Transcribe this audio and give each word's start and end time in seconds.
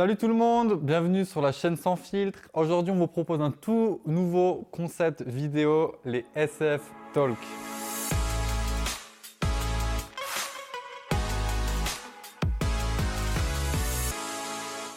Salut 0.00 0.16
tout 0.16 0.28
le 0.28 0.34
monde, 0.34 0.80
bienvenue 0.80 1.26
sur 1.26 1.42
la 1.42 1.52
chaîne 1.52 1.76
Sans 1.76 1.94
Filtre. 1.94 2.48
Aujourd'hui, 2.54 2.90
on 2.90 2.96
vous 2.96 3.06
propose 3.06 3.42
un 3.42 3.50
tout 3.50 4.00
nouveau 4.06 4.66
concept 4.72 5.20
vidéo, 5.20 5.94
les 6.06 6.24
SF 6.34 6.90
Talk. 7.12 7.36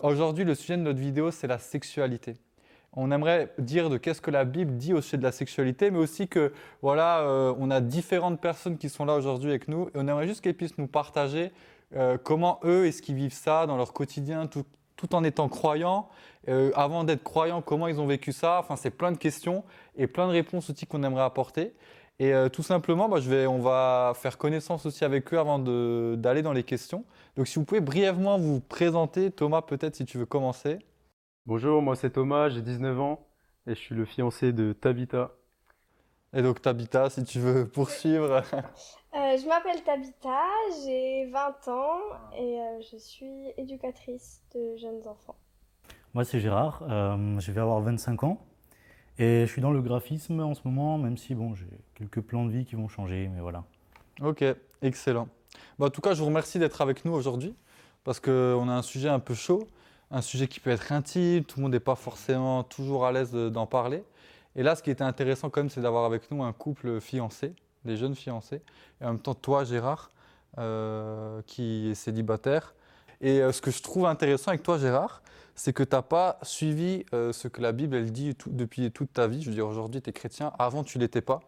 Aujourd'hui, 0.01 0.45
le 0.45 0.55
sujet 0.55 0.77
de 0.77 0.83
notre 0.83 0.99
vidéo, 0.99 1.31
c'est 1.31 1.47
la 1.47 1.59
sexualité. 1.59 2.37
On 2.93 3.11
aimerait 3.11 3.53
dire 3.57 3.89
de 3.89 3.97
qu'est-ce 3.97 4.21
que 4.21 4.31
la 4.31 4.45
Bible 4.45 4.77
dit 4.77 4.93
au 4.93 5.01
sujet 5.01 5.17
de 5.17 5.23
la 5.23 5.33
sexualité, 5.33 5.91
mais 5.91 5.99
aussi 5.99 6.29
que 6.29 6.53
voilà, 6.81 7.19
euh, 7.23 7.53
on 7.59 7.71
a 7.71 7.81
différentes 7.81 8.39
personnes 8.39 8.77
qui 8.77 8.87
sont 8.87 9.03
là 9.03 9.15
aujourd'hui 9.15 9.49
avec 9.49 9.67
nous, 9.67 9.89
et 9.89 9.95
on 9.95 10.07
aimerait 10.07 10.27
juste 10.27 10.39
qu'elles 10.39 10.55
puissent 10.55 10.77
nous 10.77 10.87
partager 10.87 11.51
euh, 11.93 12.17
comment 12.17 12.61
eux 12.63 12.85
est-ce 12.87 13.01
qu'ils 13.01 13.15
vivent 13.15 13.33
ça 13.33 13.67
dans 13.67 13.75
leur 13.75 13.91
quotidien, 13.91 14.47
tout, 14.47 14.63
tout 15.03 15.15
en 15.15 15.23
étant 15.23 15.49
croyants. 15.49 16.07
Euh, 16.47 16.71
avant 16.75 17.03
d'être 17.03 17.23
croyants, 17.23 17.61
comment 17.61 17.87
ils 17.87 17.99
ont 17.99 18.05
vécu 18.05 18.31
ça? 18.31 18.59
Enfin, 18.59 18.75
c'est 18.75 18.91
plein 18.91 19.11
de 19.11 19.17
questions 19.17 19.63
et 19.95 20.07
plein 20.07 20.27
de 20.27 20.31
réponses 20.31 20.69
aussi 20.69 20.85
qu'on 20.85 21.03
aimerait 21.03 21.23
apporter. 21.23 21.73
Et 22.19 22.33
euh, 22.33 22.47
tout 22.47 22.63
simplement, 22.63 23.09
bah, 23.09 23.19
je 23.19 23.29
vais, 23.29 23.47
on 23.47 23.59
va 23.59 24.13
faire 24.15 24.37
connaissance 24.37 24.85
aussi 24.85 25.03
avec 25.03 25.33
eux 25.33 25.39
avant 25.39 25.59
d'aller 25.59 26.41
dans 26.41 26.53
les 26.53 26.63
questions. 26.63 27.05
Donc, 27.35 27.47
si 27.47 27.55
vous 27.59 27.65
pouvez 27.65 27.81
brièvement 27.81 28.37
vous 28.37 28.59
présenter, 28.59 29.31
Thomas, 29.31 29.61
peut-être 29.61 29.95
si 29.95 30.05
tu 30.05 30.17
veux 30.17 30.25
commencer. 30.25 30.79
Bonjour, 31.45 31.81
moi 31.81 31.97
c'est 31.97 32.11
Thomas, 32.11 32.47
j'ai 32.47 32.61
19 32.61 33.01
ans 33.01 33.27
et 33.67 33.75
je 33.75 33.79
suis 33.79 33.95
le 33.95 34.05
fiancé 34.05 34.53
de 34.53 34.71
Tabitha. 34.71 35.31
Et 36.33 36.41
donc 36.41 36.61
Tabitha, 36.61 37.09
si 37.09 37.25
tu 37.25 37.39
veux 37.39 37.67
poursuivre. 37.67 38.43
Euh, 39.15 39.37
je 39.37 39.47
m'appelle 39.47 39.79
Tabitha, 39.83 40.41
j'ai 40.83 41.25
20 41.27 41.67
ans 41.67 41.99
et 42.35 42.59
euh, 42.59 42.81
je 42.91 42.97
suis 42.97 43.53
éducatrice 43.57 44.41
de 44.55 44.75
jeunes 44.77 45.07
enfants. 45.07 45.35
Moi 46.15 46.25
c'est 46.25 46.39
Gérard, 46.39 46.81
euh, 46.89 47.39
je 47.39 47.51
vais 47.51 47.61
avoir 47.61 47.79
25 47.81 48.23
ans 48.23 48.39
et 49.19 49.41
je 49.45 49.51
suis 49.51 49.61
dans 49.61 49.69
le 49.69 49.83
graphisme 49.83 50.39
en 50.39 50.55
ce 50.55 50.61
moment, 50.65 50.97
même 50.97 51.17
si 51.17 51.35
bon, 51.35 51.53
j'ai 51.53 51.67
quelques 51.93 52.21
plans 52.21 52.43
de 52.45 52.51
vie 52.51 52.65
qui 52.65 52.73
vont 52.73 52.87
changer, 52.87 53.29
mais 53.31 53.39
voilà. 53.39 53.65
Ok, 54.19 54.43
excellent. 54.81 55.27
Bah, 55.77 55.85
en 55.85 55.89
tout 55.91 56.01
cas, 56.01 56.15
je 56.15 56.19
vous 56.19 56.27
remercie 56.27 56.57
d'être 56.57 56.81
avec 56.81 57.05
nous 57.05 57.13
aujourd'hui 57.13 57.53
parce 58.03 58.19
qu'on 58.19 58.67
a 58.67 58.73
un 58.73 58.81
sujet 58.81 59.09
un 59.09 59.19
peu 59.19 59.35
chaud, 59.35 59.67
un 60.09 60.21
sujet 60.21 60.47
qui 60.47 60.59
peut 60.59 60.71
être 60.71 60.91
intime, 60.91 61.43
tout 61.43 61.59
le 61.59 61.63
monde 61.63 61.73
n'est 61.73 61.79
pas 61.79 61.95
forcément 61.95 62.63
toujours 62.63 63.05
à 63.05 63.11
l'aise 63.11 63.31
d'en 63.31 63.67
parler. 63.67 64.03
Et 64.55 64.63
là, 64.63 64.75
ce 64.75 64.81
qui 64.81 64.89
était 64.89 65.03
intéressant 65.03 65.51
quand 65.51 65.61
même, 65.61 65.69
c'est 65.69 65.81
d'avoir 65.81 66.05
avec 66.05 66.31
nous 66.31 66.43
un 66.43 66.51
couple 66.51 66.99
fiancé 66.99 67.53
des 67.85 67.97
jeunes 67.97 68.15
fiancés. 68.15 68.61
Et 69.01 69.05
en 69.05 69.09
même 69.09 69.19
temps, 69.19 69.35
toi, 69.35 69.63
Gérard, 69.63 70.11
euh, 70.59 71.41
qui 71.47 71.89
est 71.89 71.95
célibataire. 71.95 72.75
Et 73.21 73.41
euh, 73.41 73.51
ce 73.51 73.59
que 73.59 73.71
je 73.71 73.81
trouve 73.81 74.05
intéressant 74.05 74.49
avec 74.49 74.61
toi, 74.61 74.77
Gérard, 74.77 75.23
c'est 75.55 75.73
que 75.73 75.81
tu 75.81 75.95
n'as 75.95 76.03
pas 76.03 76.37
suivi 76.43 77.05
euh, 77.11 77.33
ce 77.33 77.47
que 77.47 77.59
la 77.59 77.71
Bible 77.71 77.95
elle 77.95 78.11
dit 78.11 78.35
depuis 78.45 78.91
toute 78.91 79.13
ta 79.13 79.25
vie. 79.25 79.41
Je 79.41 79.49
veux 79.49 79.55
dire, 79.55 79.67
aujourd'hui, 79.67 79.99
tu 79.99 80.11
es 80.11 80.13
chrétien. 80.13 80.51
Avant, 80.59 80.83
tu 80.83 80.99
ne 80.99 81.03
l'étais 81.03 81.21
pas. 81.21 81.39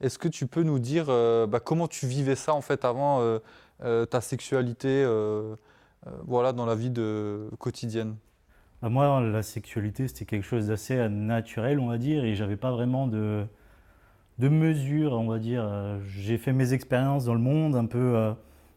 Est-ce 0.00 0.16
que 0.16 0.28
tu 0.28 0.46
peux 0.46 0.62
nous 0.62 0.78
dire 0.78 1.06
bah, 1.06 1.58
comment 1.58 1.88
tu 1.88 2.06
vivais 2.06 2.36
ça, 2.36 2.54
en 2.54 2.60
fait, 2.60 2.84
avant 2.84 3.38
ta 3.80 4.20
sexualité 4.20 5.04
voilà, 6.24 6.52
dans 6.52 6.66
la 6.66 6.74
vie 6.74 6.92
quotidienne? 7.58 8.16
Bah, 8.80 8.88
Moi, 8.88 9.20
la 9.20 9.42
sexualité, 9.42 10.08
c'était 10.08 10.24
quelque 10.24 10.44
chose 10.44 10.66
d'assez 10.68 11.08
naturel, 11.08 11.78
on 11.78 11.86
va 11.86 11.98
dire, 11.98 12.24
et 12.24 12.34
j'avais 12.34 12.56
pas 12.56 12.72
vraiment 12.72 13.06
de, 13.06 13.46
de 14.42 14.48
mesures, 14.48 15.12
on 15.12 15.28
va 15.28 15.38
dire. 15.38 15.62
Euh, 15.64 16.00
j'ai 16.04 16.36
fait 16.36 16.52
mes 16.52 16.72
expériences 16.72 17.24
dans 17.26 17.34
le 17.34 17.40
monde 17.40 17.76
un 17.76 17.86
peu 17.86 18.16
euh, 18.16 18.32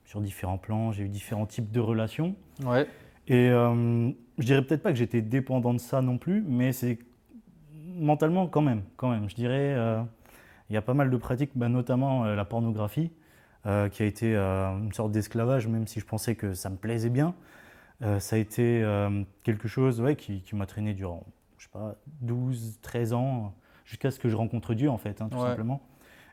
sur 0.06 0.22
différents 0.22 0.60
plans, 0.60 0.92
j'ai 0.92 1.04
eu 1.04 1.10
différents 1.10 1.48
types 1.48 1.72
de 1.72 1.80
relations. 1.80 2.36
Ouais. 2.64 2.88
Et 3.28 3.50
euh, 3.50 4.12
je 4.38 4.46
dirais 4.46 4.62
peut-être 4.62 4.84
pas 4.84 4.92
que 4.92 5.00
j'étais 5.00 5.24
dépendant 5.24 5.74
de 5.74 5.80
ça 5.80 6.04
non 6.04 6.20
plus, 6.20 6.44
mais 6.48 6.72
c'est 6.72 7.00
mentalement 7.96 8.46
quand 8.46 8.62
même, 8.62 8.84
quand 8.96 9.10
même. 9.10 9.28
Je 9.28 9.34
dirais, 9.34 9.76
il 10.70 10.74
y 10.74 10.78
a 10.78 10.82
pas 10.84 10.94
mal 10.94 11.10
de 11.10 11.18
pratiques, 11.18 11.52
bah, 11.56 11.70
notamment 11.70 12.26
la 12.26 12.46
pornographie, 12.46 13.12
qui 13.64 14.04
a 14.04 14.06
été 14.06 14.36
une 14.36 14.92
sorte 14.94 15.12
d'esclavage, 15.12 15.68
même 15.68 15.88
si 15.88 16.00
je 16.00 16.06
pensais 16.06 16.36
que 16.36 16.54
ça 16.54 16.70
me 16.70 16.76
plaisait 16.76 17.10
bien. 17.10 17.34
ça 18.20 18.36
a 18.36 18.40
été 18.40 18.86
quelque 19.44 19.68
chose 19.68 20.02
ouais, 20.02 20.16
qui, 20.16 20.42
qui 20.42 20.56
m'a 20.56 20.66
traîné 20.66 20.94
durant, 20.94 21.24
je 21.58 21.64
sais 21.64 21.72
pas, 21.72 21.96
12, 22.22 22.80
13 22.82 23.14
ans 23.14 23.56
jusqu'à 23.86 24.12
ce 24.12 24.20
que 24.20 24.30
je 24.30 24.36
rencontre 24.36 24.74
Dieu, 24.74 24.90
en 24.90 24.98
fait, 24.98 25.22
hein, 25.22 25.30
tout 25.32 25.40
simplement. 25.40 25.82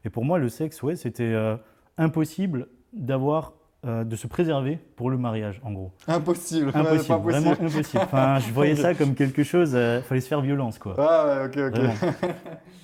Et 0.05 0.11
pour 0.11 0.25
moi, 0.25 0.39
le 0.39 0.49
sexe, 0.49 0.83
ouais, 0.83 0.97
c'était 0.97 1.23
euh, 1.23 1.57
impossible 1.97 2.69
d'avoir 2.93 3.53
euh, 3.85 4.05
de 4.05 4.17
se 4.17 4.27
préserver 4.27 4.79
pour 4.97 5.11
le 5.11 5.19
mariage, 5.19 5.61
en 5.65 5.73
gros. 5.73 5.93
Impossible, 6.09 6.71
impossible, 6.75 7.19
vraiment 7.19 7.53
impossible. 7.53 8.03
Enfin, 8.03 8.39
je 8.39 8.53
voyais 8.53 8.77
ça 8.77 8.95
comme 8.95 9.15
quelque 9.15 9.43
chose, 9.43 9.73
il 9.73 9.77
euh, 9.77 10.03
fallait 10.03 10.21
se 10.21 10.29
faire 10.29 10.41
violence, 10.41 10.79
quoi. 10.79 10.95
Ah 10.99 11.27
ouais, 11.27 11.47
ok, 11.47 11.75
ok. 11.75 12.25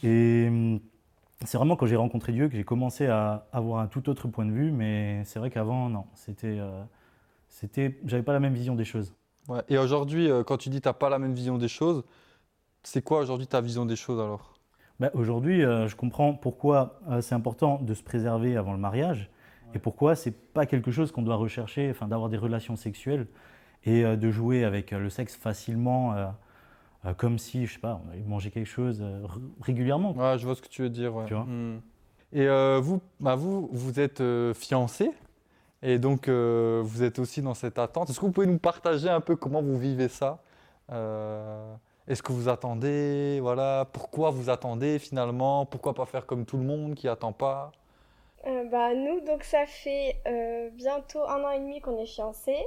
Et 0.05 0.47
hum, 0.49 0.81
c'est 1.45 1.57
vraiment 1.57 1.77
quand 1.77 1.87
j'ai 1.87 1.97
rencontré 1.97 2.33
Dieu 2.33 2.49
que 2.49 2.57
j'ai 2.57 2.65
commencé 2.65 3.07
à 3.07 3.49
avoir 3.53 3.81
un 3.81 3.87
tout 3.87 4.09
autre 4.09 4.29
point 4.29 4.45
de 4.45 4.53
vue, 4.53 4.71
mais 4.71 5.23
c'est 5.25 5.39
vrai 5.39 5.51
qu'avant, 5.51 5.89
non, 5.89 6.05
c'était, 6.15 6.59
c'était, 7.49 7.99
j'avais 8.05 8.23
pas 8.23 8.33
la 8.33 8.41
même 8.41 8.55
vision 8.55 8.75
des 8.75 8.85
choses. 8.85 9.15
Ouais. 9.49 9.61
Et 9.69 9.79
aujourd'hui, 9.79 10.29
quand 10.47 10.59
tu 10.59 10.69
dis 10.69 10.81
tu 10.81 10.89
n'as 10.89 10.93
pas 10.93 11.09
la 11.09 11.19
même 11.19 11.33
vision 11.33 11.59
des 11.59 11.69
choses, 11.69 12.05
c'est 12.83 13.03
quoi 13.03 13.21
aujourd'hui 13.21 13.47
ta 13.47 13.61
vision 13.61 13.87
des 13.87 13.97
choses 13.97 14.21
alors? 14.21 14.58
Bah, 15.01 15.11
aujourd'hui, 15.15 15.65
euh, 15.65 15.87
je 15.87 15.95
comprends 15.95 16.35
pourquoi 16.35 16.99
euh, 17.09 17.21
c'est 17.21 17.35
important 17.35 17.79
de 17.81 17.95
se 17.95 18.03
préserver 18.03 18.57
avant 18.57 18.73
le 18.73 18.79
mariage 18.79 19.31
et 19.75 19.79
pourquoi 19.79 20.17
c'est 20.17 20.33
pas 20.33 20.67
quelque 20.67 20.91
chose 20.91 21.13
qu'on 21.13 21.23
doit 21.23 21.37
rechercher, 21.37 21.91
enfin 21.91 22.09
d'avoir 22.09 22.31
des 22.31 22.39
relations 22.39 22.75
sexuelles 22.75 23.27
et 23.85 24.05
euh, 24.05 24.17
de 24.17 24.31
jouer 24.31 24.65
avec 24.65 24.91
le 24.91 25.11
sexe 25.11 25.37
facilement, 25.37 26.15
comme 27.17 27.39
si, 27.39 27.67
je 27.67 27.75
sais 27.75 27.79
pas, 27.79 28.01
on 28.05 28.11
allait 28.11 28.23
manger 28.23 28.51
quelque 28.51 28.67
chose 28.67 29.05
régulièrement. 29.61 30.17
Ouais, 30.17 30.37
je 30.37 30.45
vois 30.45 30.55
ce 30.57 30.63
que 30.63 30.69
tu 30.69 30.83
veux 30.83 30.91
dire. 30.91 31.13
Tu 31.27 31.35
vois 31.35 31.45
hmm. 31.45 31.81
Et 32.33 32.49
vous, 32.81 33.01
bah 33.21 33.37
vous, 33.37 33.69
vous 33.73 34.01
êtes 34.01 34.23
fiancé 34.55 35.13
et 35.83 35.99
donc 35.99 36.29
vous 36.29 37.03
êtes 37.03 37.19
aussi 37.19 37.41
dans 37.41 37.55
cette 37.55 37.79
attente. 37.79 38.11
Est-ce 38.11 38.19
que 38.19 38.27
vous 38.27 38.33
pouvez 38.33 38.49
nous 38.49 38.59
partager 38.59 39.09
un 39.09 39.21
peu 39.21 39.37
comment 39.37 39.63
vous 39.63 39.79
vivez 39.79 40.09
ça? 40.09 40.43
Est-ce 42.09 42.23
que 42.23 42.33
vous 42.33 42.49
attendez 42.49 43.39
Voilà, 43.41 43.87
pourquoi 43.93 44.31
vous 44.31 44.49
attendez 44.49 44.99
finalement 44.99 45.67
Pourquoi 45.67 45.95
pas 45.95 46.07
faire 46.07 46.27
comme 46.27 46.47
tout 46.47 46.57
le 46.57 46.65
monde 46.65 46.95
qui 46.95 47.07
attend 47.07 47.33
pas? 47.33 47.71
Euh, 48.47 48.65
bah, 48.65 48.95
nous, 48.95 49.21
donc 49.21 49.43
ça 49.43 49.67
fait 49.67 50.17
euh, 50.27 50.71
bientôt 50.71 51.23
un 51.25 51.45
an 51.45 51.51
et 51.51 51.59
demi 51.59 51.81
qu'on 51.81 51.99
est 51.99 52.07
fiancés. 52.07 52.65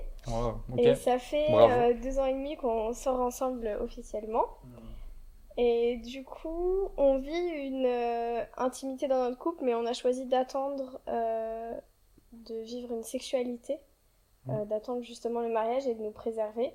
Et 0.78 0.94
ça 0.96 1.18
fait 1.18 1.48
euh, 1.50 1.94
deux 1.94 2.20
ans 2.20 2.26
et 2.26 2.34
demi 2.34 2.56
qu'on 2.56 2.94
sort 2.94 3.20
ensemble 3.20 3.68
officiellement. 3.82 4.46
Et 5.58 5.98
du 5.98 6.24
coup, 6.24 6.90
on 6.98 7.18
vit 7.18 7.50
une 7.68 8.46
intimité 8.58 9.08
dans 9.08 9.24
notre 9.24 9.38
couple, 9.38 9.64
mais 9.66 9.74
on 9.74 9.86
a 9.86 9.94
choisi 9.94 10.26
d'attendre 10.26 11.02
de 11.08 12.62
vivre 12.62 12.94
une 12.94 13.04
sexualité, 13.04 13.80
mmh. 14.46 14.66
d'attendre 14.66 15.04
justement 15.04 15.42
le 15.42 15.50
mariage 15.50 15.88
et 15.88 15.96
de 15.96 16.02
nous 16.02 16.12
préserver. 16.12 16.74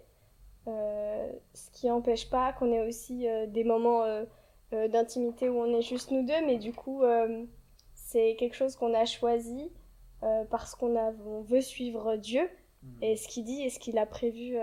Euh, 0.68 1.30
ce 1.54 1.70
qui 1.70 1.86
n'empêche 1.86 2.28
pas 2.28 2.52
qu'on 2.52 2.72
ait 2.72 2.86
aussi 2.86 3.28
euh, 3.28 3.46
des 3.46 3.62
moments 3.62 4.02
euh, 4.02 4.24
d'intimité 4.88 5.48
où 5.48 5.60
on 5.60 5.78
est 5.78 5.82
juste 5.82 6.10
nous 6.10 6.26
deux, 6.26 6.44
mais 6.44 6.58
du 6.58 6.72
coup, 6.72 7.02
c'est 7.94 8.34
quelque 8.36 8.54
chose 8.54 8.74
qu'on 8.74 8.94
a 8.94 9.04
choisi 9.04 9.70
parce 10.50 10.74
qu'on 10.74 10.96
on 10.96 11.42
veut 11.42 11.60
suivre 11.60 12.16
Dieu 12.16 12.48
mhm. 12.82 13.02
et 13.02 13.16
ce 13.16 13.28
qu'il 13.28 13.44
dit 13.44 13.62
et 13.62 13.70
ce 13.70 13.78
qu'il 13.78 13.96
a 13.96 14.06
prévu 14.06 14.56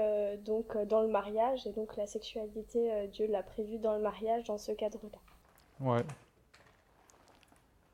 donc 0.44 0.78
dans 0.88 1.02
le 1.02 1.08
mariage 1.08 1.66
et 1.66 1.72
donc 1.72 1.96
la 1.96 2.06
sexualité 2.06 3.08
Dieu 3.14 3.28
l'a 3.28 3.44
prévu 3.44 3.78
dans 3.78 3.96
le 3.96 4.02
mariage 4.02 4.44
dans 4.44 4.58
ce 4.58 4.74
cadre-là. 4.74 5.20
Ouais. 5.80 6.04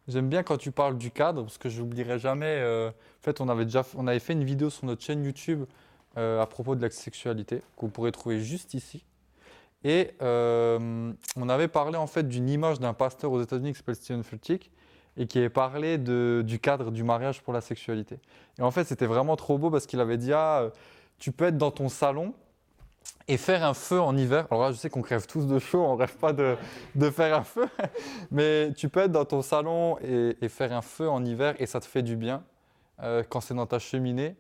J'aime 0.07 0.29
bien 0.29 0.41
quand 0.41 0.57
tu 0.57 0.71
parles 0.71 0.97
du 0.97 1.11
cadre 1.11 1.43
parce 1.43 1.59
que 1.59 1.69
je 1.69 1.79
n'oublierai 1.79 2.17
jamais. 2.17 2.63
en 2.65 3.21
fait, 3.21 3.39
on 3.39 3.49
avait 3.49 3.65
déjà 3.65 3.85
on 3.95 4.07
avait 4.07 4.19
fait 4.19 4.33
une 4.33 4.45
vidéo 4.45 4.71
sur 4.71 4.85
notre 4.85 5.03
chaîne 5.03 5.23
YouTube 5.23 5.65
à 6.15 6.45
propos 6.47 6.75
de 6.75 6.81
la 6.81 6.89
sexualité, 6.89 7.59
que 7.77 7.81
vous 7.81 7.89
pourrez 7.89 8.11
trouver 8.11 8.41
juste 8.41 8.73
ici. 8.73 9.03
Et 9.83 10.11
euh, 10.21 11.13
on 11.37 11.49
avait 11.49 11.69
parlé 11.69 11.97
en 11.97 12.07
fait 12.07 12.27
d'une 12.27 12.49
image 12.49 12.79
d'un 12.79 12.93
pasteur 12.93 13.31
aux 13.31 13.41
États-Unis 13.41 13.71
qui 13.71 13.77
s'appelle 13.77 13.95
Stephen 13.95 14.23
Furtick 14.23 14.71
et 15.17 15.25
qui 15.25 15.37
avait 15.37 15.49
parlé 15.49 15.97
du 15.97 16.59
cadre 16.61 16.91
du 16.91 17.03
mariage 17.03 17.41
pour 17.41 17.53
la 17.53 17.61
sexualité. 17.61 18.19
Et 18.57 18.61
en 18.61 18.71
fait, 18.71 18.83
c'était 18.85 19.05
vraiment 19.05 19.35
trop 19.35 19.57
beau 19.57 19.69
parce 19.69 19.85
qu'il 19.85 19.99
avait 19.99 20.17
dit 20.17 20.33
ah, 20.33 20.61
euh, 20.61 20.69
tu 21.17 21.31
peux 21.31 21.45
être 21.45 21.57
dans 21.57 21.71
ton 21.71 21.89
salon 21.89 22.33
et 23.27 23.37
faire 23.37 23.63
un 23.63 23.73
feu 23.73 23.99
en 23.99 24.17
hiver. 24.17 24.47
Alors 24.51 24.65
là, 24.65 24.71
je 24.71 24.77
sais 24.77 24.89
qu'on 24.89 25.01
crève 25.01 25.25
tous 25.27 25.45
de 25.45 25.59
chaud, 25.59 25.81
on 25.81 25.95
rêve 25.95 26.15
pas 26.17 26.33
de, 26.33 26.57
faire 27.11 27.37
un 27.37 27.43
feu, 27.43 27.67
mais 28.31 28.73
tu 28.73 28.89
peux 28.89 29.01
être 29.01 29.11
dans 29.11 29.25
ton 29.25 29.41
salon 29.41 29.97
et, 29.99 30.49
faire 30.49 30.73
un 30.73 30.81
feu 30.81 31.09
en 31.09 31.23
hiver 31.23 31.55
et 31.59 31.65
ça 31.65 31.79
te 31.79 31.85
fait 31.85 32.03
du 32.03 32.15
bien 32.15 32.43
quand 33.29 33.39
c'est 33.39 33.53
dans 33.53 33.65
ta 33.65 33.79
cheminée. 33.79 34.35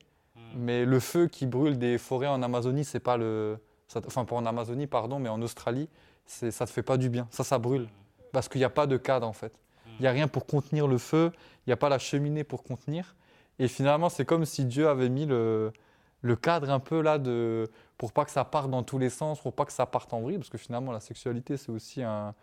Mais 0.55 0.85
le 0.85 0.99
feu 0.99 1.27
qui 1.27 1.45
brûle 1.45 1.77
des 1.77 1.97
forêts 1.97 2.27
en 2.27 2.41
Amazonie, 2.41 2.83
c'est 2.83 2.99
pas 2.99 3.17
le. 3.17 3.57
enfin, 3.95 4.25
pas 4.25 4.35
en 4.35 4.45
Amazonie, 4.45 4.87
pardon, 4.87 5.19
mais 5.19 5.29
en 5.29 5.41
Australie, 5.41 5.89
ça 6.25 6.65
te 6.65 6.71
fait 6.71 6.83
pas 6.83 6.97
du 6.97 7.09
bien. 7.09 7.27
Ça, 7.31 7.43
ça 7.43 7.57
brûle. 7.57 7.83
Mm. 7.83 7.89
Parce 8.31 8.47
qu'il 8.49 8.59
n'y 8.59 8.65
a 8.65 8.69
pas 8.69 8.87
de 8.87 8.97
cadre, 8.97 9.27
en 9.27 9.33
fait. 9.33 9.53
Il 9.99 10.03
n'y 10.03 10.07
a 10.07 10.11
rien 10.11 10.27
pour 10.27 10.45
contenir 10.45 10.87
le 10.87 10.97
feu, 10.97 11.31
il 11.65 11.69
n'y 11.69 11.73
a 11.73 11.77
pas 11.77 11.89
la 11.89 11.99
cheminée 11.99 12.43
pour 12.43 12.63
contenir. 12.63 13.15
Et 13.57 13.67
finalement, 13.67 14.07
c'est 14.07 14.23
comme 14.23 14.45
si 14.45 14.63
Dieu 14.63 14.87
avait 14.87 15.09
mis 15.09 15.25
le, 15.25 15.73
le 16.21 16.35
cadre 16.35 16.69
un 16.69 16.79
peu 16.79 17.01
là 17.01 17.17
de 17.17 17.69
pour 17.97 18.11
pas 18.11 18.25
que 18.25 18.31
ça 18.31 18.45
parte 18.45 18.69
dans 18.69 18.83
tous 18.83 18.97
les 18.97 19.09
sens, 19.09 19.41
pour 19.41 19.53
pas 19.53 19.65
que 19.65 19.73
ça 19.73 19.85
parte 19.85 20.13
en 20.13 20.21
vrille, 20.21 20.37
parce 20.37 20.49
que 20.49 20.57
finalement 20.57 20.91
la 20.91 20.99
sexualité 20.99 21.57
c'est 21.57 21.71
aussi 21.71 22.01
un, 22.01 22.33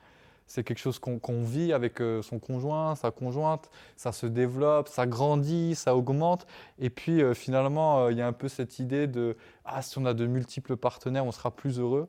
c'est 0.47 0.63
quelque 0.63 0.79
chose 0.79 0.99
qu'on 0.99 1.43
vit 1.43 1.73
avec 1.73 2.01
euh, 2.01 2.23
son 2.23 2.39
conjoint, 2.39 2.95
sa 2.95 3.11
conjointe, 3.11 3.69
ça 3.97 4.13
se 4.13 4.27
développe, 4.27 4.89
ça 4.89 5.07
grandit, 5.07 5.75
ça 5.75 5.97
augmente, 5.97 6.47
et 6.79 6.91
puis 6.91 7.23
euh, 7.23 7.35
finalement 7.35 8.05
euh, 8.05 8.13
il 8.13 8.19
y 8.19 8.23
a 8.23 8.27
un 8.27 8.33
peu 8.33 8.49
cette 8.49 8.79
idée 8.79 9.07
de 9.07 9.37
ah 9.65 9.83
si 9.83 9.99
on 9.99 10.07
a 10.07 10.15
de 10.15 10.27
multiples 10.27 10.77
partenaires 10.77 11.27
on 11.27 11.33
sera 11.33 11.51
plus 11.51 11.81
heureux, 11.81 12.09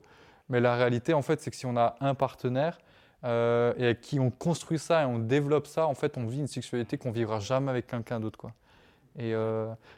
mais 0.50 0.60
la 0.60 0.76
réalité 0.76 1.14
en 1.14 1.22
fait 1.22 1.42
c'est 1.42 1.50
que 1.50 1.58
si 1.58 1.66
on 1.66 1.76
a 1.78 1.96
un 2.00 2.16
partenaire 2.16 2.80
et 3.24 3.28
avec 3.84 4.02
qui 4.02 4.20
on 4.20 4.30
construit 4.30 4.80
ça 4.80 5.02
et 5.02 5.06
on 5.06 5.18
développe 5.20 5.68
ça, 5.68 5.88
en 5.88 5.96
fait 5.96 6.18
on 6.18 6.28
vit 6.28 6.40
une 6.40 6.48
sexualité 6.48 6.98
qu'on 6.98 7.12
vivra 7.12 7.40
jamais 7.40 7.72
avec 7.72 7.88
quelqu'un 7.88 8.20
d'autre. 8.20 8.48
Et 9.18 9.34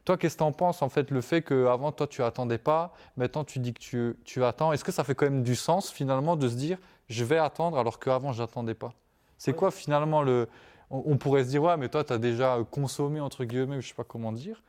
toi, 0.05 0.17
qu'est-ce 0.17 0.35
que 0.35 0.39
tu 0.39 0.43
en 0.43 0.53
penses, 0.53 0.81
en 0.81 0.87
fait, 0.87 1.11
le 1.11 1.19
fait 1.19 1.41
qu'avant, 1.41 1.91
toi, 1.91 2.07
tu 2.07 2.23
attendais 2.23 2.57
pas, 2.57 2.93
maintenant, 3.17 3.43
tu 3.43 3.59
dis 3.59 3.73
que 3.73 3.79
tu, 3.79 4.15
tu 4.23 4.43
attends? 4.45 4.71
Est-ce 4.71 4.85
que 4.85 4.93
ça 4.93 5.03
fait 5.03 5.13
quand 5.13 5.25
même 5.25 5.43
du 5.43 5.57
sens, 5.57 5.91
finalement, 5.91 6.37
de 6.37 6.47
se 6.47 6.55
dire, 6.55 6.77
je 7.09 7.23
vais 7.23 7.37
attendre 7.37 7.77
alors 7.77 7.99
qu'avant, 7.99 8.31
je 8.31 8.41
n'attendais 8.41 8.75
pas 8.75 8.93
C'est 9.37 9.53
quoi, 9.53 9.71
finalement, 9.71 10.21
le. 10.21 10.47
On, 10.91 11.17
pourrait 11.17 11.43
se 11.43 11.49
dire, 11.49 11.61
ouais, 11.61 11.77
mais 11.77 11.87
toi, 11.87 12.03
tu 12.03 12.13
as 12.13 12.17
déjà 12.17 12.57
consommé, 12.71 13.19
entre 13.19 13.45
guillemets, 13.45 13.79
je 13.79 13.85
ne 13.85 13.89
sais 13.89 13.93
pas 13.93 14.03
comment 14.03 14.31
dire. 14.31 14.63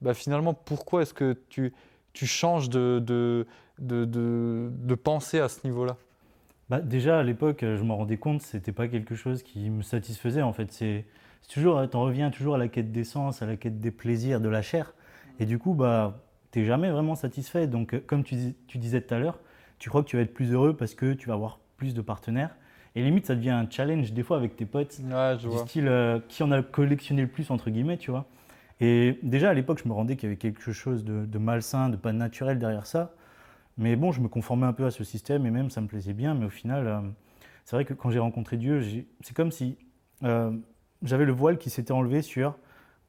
Bah, 0.00 0.14
finalement, 0.14 0.54
pourquoi 0.54 1.02
est-ce 1.02 1.12
que 1.12 1.36
tu, 1.50 1.74
tu 2.14 2.26
changes 2.26 2.70
de, 2.70 2.98
de, 3.04 3.46
de, 3.78 4.06
de, 4.06 4.70
de 4.72 4.94
penser 4.94 5.38
à 5.38 5.50
ce 5.50 5.66
niveau-là? 5.66 5.98
Bah, 6.70 6.80
Déjà, 6.80 7.18
à 7.18 7.22
l'époque, 7.22 7.58
je 7.60 7.82
me 7.82 7.92
rendais 7.92 8.16
compte 8.16 8.40
ce 8.40 8.56
n'était 8.56 8.72
pas 8.72 8.88
quelque 8.88 9.14
chose 9.14 9.42
qui 9.42 9.68
me 9.68 9.82
satisfaisait, 9.82 10.40
en 10.40 10.54
fait. 10.54 10.72
C'est 10.72 11.04
toujours, 11.46 11.76
en 11.76 12.00
reviens 12.00 12.30
toujours 12.30 12.54
à 12.54 12.58
la 12.58 12.68
quête 12.68 12.90
d'essence, 12.90 13.42
à 13.42 13.46
la 13.46 13.56
quête 13.56 13.78
des 13.78 13.90
plaisirs, 13.90 14.40
de 14.40 14.48
la 14.48 14.62
chair. 14.62 14.94
Et 15.40 15.44
du 15.44 15.58
coup, 15.58 15.74
bah, 15.74 16.22
tu 16.52 16.60
n'es 16.60 16.64
jamais 16.64 16.90
vraiment 16.90 17.16
satisfait. 17.16 17.66
Donc, 17.66 17.92
euh, 17.92 18.00
comme 18.06 18.24
tu, 18.24 18.54
tu 18.66 18.78
disais 18.78 19.02
tout 19.02 19.14
à 19.14 19.18
l'heure, 19.18 19.40
tu 19.78 19.90
crois 19.90 20.02
que 20.02 20.08
tu 20.08 20.16
vas 20.16 20.22
être 20.22 20.32
plus 20.32 20.52
heureux 20.52 20.74
parce 20.74 20.94
que 20.94 21.12
tu 21.12 21.28
vas 21.28 21.34
avoir 21.34 21.60
plus 21.76 21.94
de 21.94 22.00
partenaires. 22.00 22.56
Et 22.94 23.02
limite, 23.02 23.26
ça 23.26 23.34
devient 23.34 23.50
un 23.50 23.68
challenge 23.68 24.12
des 24.12 24.22
fois 24.22 24.38
avec 24.38 24.56
tes 24.56 24.64
potes, 24.64 24.98
ouais, 25.04 25.36
du 25.36 25.50
style 25.58 25.88
euh, 25.88 26.18
qui 26.28 26.42
en 26.42 26.50
a 26.50 26.62
collectionné 26.62 27.22
le 27.22 27.28
plus, 27.28 27.50
entre 27.50 27.70
guillemets, 27.70 27.98
tu 27.98 28.10
vois. 28.10 28.26
Et 28.80 29.18
déjà, 29.22 29.50
à 29.50 29.54
l'époque, 29.54 29.80
je 29.82 29.88
me 29.88 29.92
rendais 29.92 30.16
qu'il 30.16 30.28
y 30.28 30.32
avait 30.32 30.38
quelque 30.38 30.72
chose 30.72 31.04
de, 31.04 31.38
malsain, 31.38 31.88
de 31.88 31.96
pas 31.96 32.12
naturel 32.12 32.58
derrière 32.58 32.86
ça. 32.86 33.14
Mais 33.78 33.96
bon, 33.96 34.12
je 34.12 34.20
me 34.20 34.28
conformais 34.28 34.66
un 34.66 34.72
peu 34.72 34.86
à 34.86 34.90
ce 34.90 35.04
système 35.04 35.44
et 35.46 35.50
même 35.50 35.70
ça 35.70 35.80
me 35.80 35.86
plaisait 35.86 36.14
bien. 36.14 36.34
Mais 36.34 36.46
au 36.46 36.50
final, 36.50 36.86
euh, 36.86 37.00
c'est 37.64 37.76
vrai 37.76 37.84
que 37.84 37.94
quand 37.94 38.10
j'ai 38.10 38.18
rencontré 38.18 38.56
Dieu, 38.56 38.82
c'est 39.20 39.34
comme 39.34 39.50
si 39.50 39.76
j'avais 41.02 41.26
le 41.26 41.32
voile 41.32 41.58
qui 41.58 41.68
s'était 41.68 41.92
enlevé 41.92 42.22
sur 42.22 42.56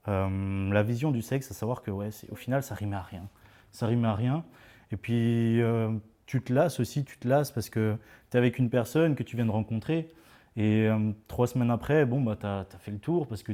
euh, 0.07 0.71
la 0.71 0.83
vision 0.83 1.11
du 1.11 1.21
sexe, 1.21 1.51
à 1.51 1.53
savoir 1.53 1.81
que 1.81 1.91
ouais, 1.91 2.09
au 2.31 2.35
final, 2.35 2.63
ça 2.63 2.75
rime 2.75 2.93
à 2.93 3.01
rien. 3.01 3.27
Ça 3.71 3.87
rime 3.87 4.05
à 4.05 4.15
rien. 4.15 4.43
Et 4.91 4.97
puis, 4.97 5.61
euh, 5.61 5.91
tu 6.27 6.41
te 6.41 6.53
lasses 6.53 6.79
aussi, 6.79 7.03
tu 7.03 7.17
te 7.17 7.27
lasses 7.27 7.51
parce 7.51 7.69
que 7.71 7.97
tu 8.29 8.37
es 8.37 8.39
avec 8.39 8.59
une 8.59 8.69
personne 8.69 9.15
que 9.15 9.23
tu 9.23 9.35
viens 9.35 9.45
de 9.47 9.51
rencontrer. 9.51 10.13
Et 10.55 10.87
euh, 10.87 11.11
trois 11.27 11.47
semaines 11.47 11.71
après, 11.71 12.05
bon, 12.05 12.21
bah, 12.21 12.37
tu 12.39 12.45
as, 12.45 12.65
fait 12.79 12.91
le 12.91 12.99
tour 12.99 13.27
parce 13.27 13.41
que 13.41 13.53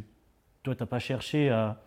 toi, 0.63 0.75
tu 0.75 0.83
n'as 0.83 0.87
pas 0.87 0.99
cherché 0.99 1.49
à, 1.49 1.79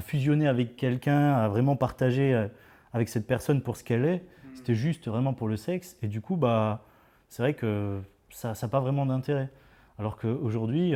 fusionner 0.00 0.48
avec 0.48 0.76
quelqu'un, 0.76 1.34
à 1.34 1.48
vraiment 1.48 1.76
partager 1.76 2.48
avec 2.94 3.08
cette 3.08 3.26
personne 3.26 3.62
pour 3.62 3.76
ce 3.76 3.84
qu'elle 3.84 4.06
est. 4.06 4.18
Hmm. 4.18 4.54
C'était 4.54 4.74
juste 4.74 5.06
vraiment 5.06 5.34
pour 5.34 5.48
le 5.48 5.56
sexe. 5.56 5.96
Et 6.02 6.08
du 6.08 6.20
coup, 6.20 6.36
bah, 6.36 6.84
c'est 7.28 7.42
vrai 7.42 7.54
que 7.54 8.00
ça 8.30 8.54
n'a 8.60 8.68
pas 8.68 8.80
vraiment 8.80 9.06
d'intérêt. 9.06 9.50
Alors 9.98 10.16
qu'aujourd'hui, 10.16 10.94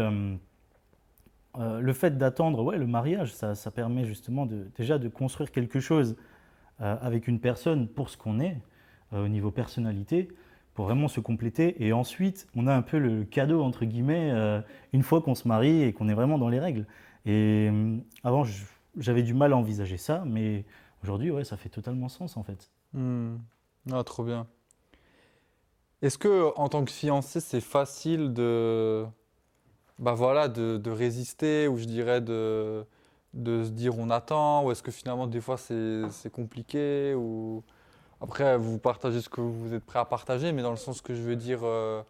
euh, 1.58 1.80
le 1.80 1.92
fait 1.92 2.18
d'attendre 2.18 2.62
ouais, 2.62 2.76
le 2.76 2.86
mariage, 2.86 3.32
ça, 3.32 3.70
permet 3.70 4.04
justement 4.04 4.46
de, 4.46 4.68
déjà 4.76 4.98
de 4.98 5.08
construire 5.08 5.50
quelque 5.50 5.80
chose 5.80 6.16
euh, 6.80 6.96
avec 7.00 7.28
une 7.28 7.40
personne 7.40 7.88
pour 7.88 8.10
ce 8.10 8.16
qu'on 8.16 8.40
est, 8.40 8.56
euh, 8.56 8.58
au 9.12 9.28
niveau 9.28 9.50
personnalité, 9.50 10.28
pour 10.74 10.86
vraiment 10.86 11.08
se 11.08 11.20
compléter. 11.20 11.84
Et 11.84 11.92
ensuite, 11.92 12.46
on 12.54 12.66
a 12.66 12.74
un 12.74 12.82
peu 12.82 12.98
le 12.98 13.24
cadeau, 13.24 13.62
entre 13.62 13.84
guillemets, 13.84 14.32
une 14.92 15.02
fois 15.02 15.22
qu'on 15.22 15.34
se 15.34 15.48
marie 15.48 15.82
et 15.82 15.92
qu'on 15.92 16.08
est 16.08 16.14
vraiment 16.14 16.38
dans 16.38 16.48
les 16.48 16.58
règles. 16.58 16.86
Et 17.24 17.70
avant, 18.24 18.44
j'avais 18.96 19.22
du 19.22 19.34
mal 19.34 19.52
à 19.52 19.56
envisager 19.56 19.96
ça, 19.96 20.24
mais 20.26 20.64
aujourd'hui, 21.02 21.30
ouais, 21.30 21.44
ça 21.44 21.56
fait 21.56 21.68
totalement 21.68 22.08
sens 22.08 22.36
en 22.36 22.42
fait. 22.42 22.70
Hmm. 22.92 23.36
Ah, 23.92 24.02
trop 24.04 24.24
bien. 24.24 24.46
Est-ce 26.02 26.18
que 26.18 26.52
en 26.56 26.68
tant 26.68 26.84
que 26.84 26.90
fiancé, 26.90 27.40
c'est 27.40 27.60
facile 27.60 28.32
de 28.32 29.06
bah 29.98 30.12
voilà, 30.12 30.48
de, 30.48 30.90
résister, 30.90 31.68
ou 31.68 31.78
je 31.78 31.86
dirais 31.86 32.20
de, 32.20 32.84
de 33.32 33.64
se 33.64 33.70
dire 33.70 33.98
on 33.98 34.10
attend, 34.10 34.64
ou 34.64 34.70
est-ce 34.70 34.82
que 34.82 34.90
finalement 34.90 35.26
des 35.26 35.40
fois 35.40 35.56
c'est 35.56 36.30
compliqué. 36.30 37.14
Après, 38.20 38.56
vous 38.56 38.78
partagez 38.78 39.20
ce 39.20 39.28
que 39.28 39.40
vous 39.40 39.74
êtes 39.74 39.84
prêt 39.84 39.98
à 39.98 40.04
partager, 40.04 40.52
mais 40.52 40.62
dans 40.62 40.70
le 40.70 40.76
sens 40.76 41.02
que 41.02 41.14
je 41.14 41.20
veux 41.20 41.36
dire, 41.36 41.60
euh, 41.64 42.02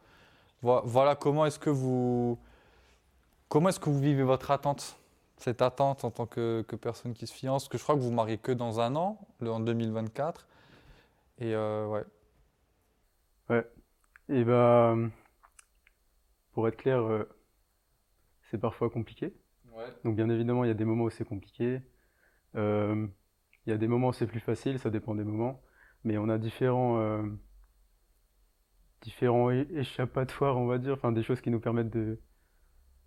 voilà 0.62 1.16
comment 1.16 1.46
est-ce 1.46 1.58
que 1.58 1.70
vous 1.70 2.38
comment 3.48 3.68
est-ce 3.68 3.80
que 3.80 3.90
vous 3.90 4.00
vivez 4.00 4.22
votre 4.22 4.50
attente, 4.50 4.98
cette 5.36 5.62
attente 5.62 6.04
en 6.04 6.10
tant 6.10 6.26
que, 6.26 6.64
que, 6.66 6.76
personne 6.76 7.14
qui 7.14 7.26
se 7.26 7.34
fiance, 7.34 7.64
parce 7.64 7.68
que 7.70 7.78
je 7.78 7.82
crois 7.82 7.96
que 7.96 8.00
vous 8.00 8.12
mariez 8.12 8.38
que 8.38 8.52
dans 8.52 8.80
un 8.80 8.96
an, 8.96 9.18
en 9.42 9.60
2024, 9.60 10.46
et 11.38 11.54
euh, 11.54 11.86
ouais. 11.86 12.04
Ouais. 13.48 13.66
Et 14.28 14.44
bah, 14.44 14.96
pour 16.52 16.68
être 16.68 16.76
clair, 16.76 17.02
euh, 17.02 17.28
c'est 18.50 18.58
parfois 18.58 18.90
compliqué. 18.90 19.34
Donc 20.04 20.16
bien 20.16 20.28
évidemment, 20.30 20.64
il 20.64 20.68
y 20.68 20.70
a 20.70 20.74
des 20.74 20.84
moments 20.84 21.04
où 21.04 21.10
c'est 21.10 21.24
compliqué. 21.24 21.80
Il 22.54 23.10
y 23.66 23.72
a 23.72 23.76
des 23.76 23.88
moments 23.88 24.08
où 24.08 24.12
c'est 24.12 24.26
plus 24.26 24.40
facile, 24.40 24.78
ça 24.78 24.90
dépend 24.90 25.14
des 25.14 25.24
moments. 25.24 25.60
Mais 26.06 26.18
on 26.18 26.28
a 26.28 26.38
différents, 26.38 27.00
euh, 27.00 27.22
différents 29.02 29.50
échappatoires, 29.50 30.56
on 30.56 30.66
va 30.66 30.78
dire, 30.78 30.94
enfin 30.94 31.10
des 31.10 31.24
choses 31.24 31.40
qui 31.40 31.50
nous 31.50 31.58
permettent 31.58 31.90
de 31.90 32.20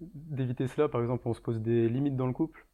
d'éviter 0.02 0.68
cela. 0.68 0.90
Par 0.90 1.02
exemple, 1.02 1.26
on 1.26 1.34
se 1.34 1.40
pose 1.40 1.62
des 1.62 1.88
limites 1.88 2.18
dans 2.18 2.28
le 2.28 2.34
couple. 2.34 2.68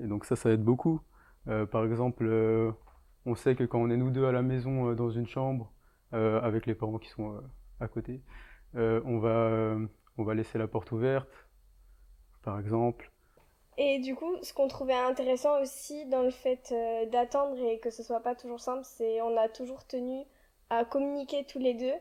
Et 0.00 0.06
donc 0.06 0.24
ça, 0.24 0.36
ça 0.36 0.50
aide 0.50 0.64
beaucoup. 0.64 1.02
Euh, 1.48 1.66
par 1.66 1.84
exemple, 1.84 2.26
on 3.26 3.34
sait 3.34 3.54
que 3.56 3.64
quand 3.64 3.78
on 3.78 3.90
est 3.90 3.98
nous 3.98 4.10
deux 4.10 4.24
à 4.24 4.32
la 4.32 4.40
maison 4.42 4.94
dans 4.94 5.10
une 5.10 5.26
chambre, 5.26 5.70
avec 6.12 6.64
les 6.64 6.74
parents 6.74 6.98
qui 6.98 7.10
sont 7.10 7.42
à 7.78 7.88
côté, 7.88 8.22
on, 8.74 9.18
va, 9.18 9.76
on 10.16 10.24
va 10.24 10.34
laisser 10.34 10.56
la 10.56 10.66
porte 10.66 10.92
ouverte, 10.92 11.46
par 12.42 12.58
exemple. 12.58 13.12
Et 13.78 13.98
du 13.98 14.14
coup, 14.14 14.36
ce 14.42 14.54
qu'on 14.54 14.68
trouvait 14.68 14.94
intéressant 14.94 15.60
aussi 15.60 16.06
dans 16.06 16.22
le 16.22 16.30
fait 16.30 16.70
euh, 16.72 17.06
d'attendre 17.06 17.58
et 17.62 17.78
que 17.78 17.90
ce 17.90 18.02
soit 18.02 18.20
pas 18.20 18.34
toujours 18.34 18.60
simple, 18.60 18.84
c'est 18.84 19.20
on 19.20 19.36
a 19.36 19.48
toujours 19.48 19.86
tenu 19.86 20.24
à 20.70 20.84
communiquer 20.84 21.44
tous 21.44 21.58
les 21.58 21.74
deux, 21.74 21.92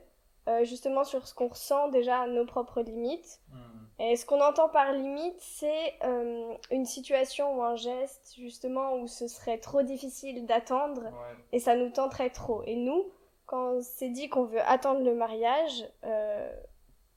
euh, 0.48 0.64
justement 0.64 1.04
sur 1.04 1.28
ce 1.28 1.34
qu'on 1.34 1.50
ressent 1.50 1.90
déjà 1.90 2.22
à 2.22 2.28
nos 2.28 2.46
propres 2.46 2.82
limites. 2.82 3.42
Hmm. 3.52 4.02
Et 4.02 4.16
ce 4.16 4.26
qu'on 4.26 4.42
entend 4.42 4.70
par 4.70 4.94
limite, 4.94 5.36
c'est 5.40 5.94
euh, 6.04 6.54
une 6.72 6.86
situation 6.86 7.58
ou 7.58 7.64
un 7.64 7.76
geste 7.76 8.34
justement 8.38 8.96
où 8.96 9.08
ce 9.08 9.28
serait 9.28 9.58
trop 9.58 9.84
difficile 9.84 10.46
d'attendre 10.46 11.04
et 11.52 11.60
ça 11.60 11.76
nous 11.76 11.90
tenterait 11.90 12.30
trop. 12.30 12.64
Et 12.64 12.76
nous, 12.76 13.06
quand 13.46 13.76
on 13.76 13.82
s'est 13.82 14.10
dit 14.10 14.28
qu'on 14.30 14.46
veut 14.46 14.62
attendre 14.62 15.02
le 15.02 15.14
mariage 15.14 15.86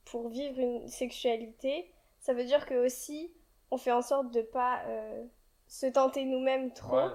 pour 0.04 0.28
vivre 0.28 0.60
une 0.60 0.86
sexualité, 0.86 1.90
ça 2.20 2.32
veut 2.32 2.44
dire 2.44 2.64
que 2.66 2.74
aussi 2.74 3.32
on 3.70 3.76
fait 3.76 3.92
en 3.92 4.02
sorte 4.02 4.30
de 4.32 4.42
pas 4.42 4.80
euh, 4.86 5.24
se 5.66 5.86
tenter 5.86 6.24
nous-mêmes 6.24 6.72
trop 6.72 7.10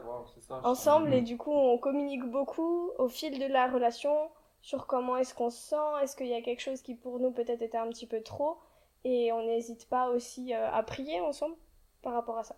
ensemble 0.63 1.13
et 1.13 1.22
du 1.22 1.38
coup 1.38 1.51
on 1.51 1.77
communique 1.77 2.25
beaucoup 2.25 2.91
au 2.98 3.07
fil 3.07 3.39
de 3.39 3.45
la 3.45 3.67
relation 3.67 4.29
sur 4.62 4.88
comment 4.88 5.17
est-ce 5.17 5.33
qu'on 5.33 5.50
se 5.50 5.69
sent, 5.69 6.03
est-ce 6.03 6.15
qu'il 6.15 6.27
y 6.27 6.33
a 6.33 6.41
quelque 6.41 6.62
chose 6.62 6.81
qui 6.81 6.95
pour 6.95 7.19
nous 7.19 7.31
peut-être 7.31 7.62
était 7.62 7.77
un 7.77 7.89
petit 7.89 8.07
peu 8.07 8.22
trop 8.22 8.57
et 9.03 9.31
on 9.33 9.45
n'hésite 9.45 9.89
pas 9.89 10.10
aussi 10.10 10.53
euh, 10.53 10.72
à 10.72 10.83
prier 10.83 11.19
ensemble 11.19 11.55
par 12.01 12.13
rapport 12.13 12.38
à 12.38 12.43
ça. 12.43 12.55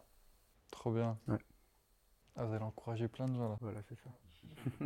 Trop 0.70 0.92
bien. 0.92 1.18
Ouais. 1.28 1.38
Ah, 2.36 2.46
vous 2.46 2.54
allez 2.54 2.64
encourager 2.64 3.08
plein 3.08 3.28
de 3.28 3.36
gens 3.36 3.50
là. 3.50 3.58
Voilà, 3.62 3.80
c'est 3.88 3.96
ça. 3.96 4.10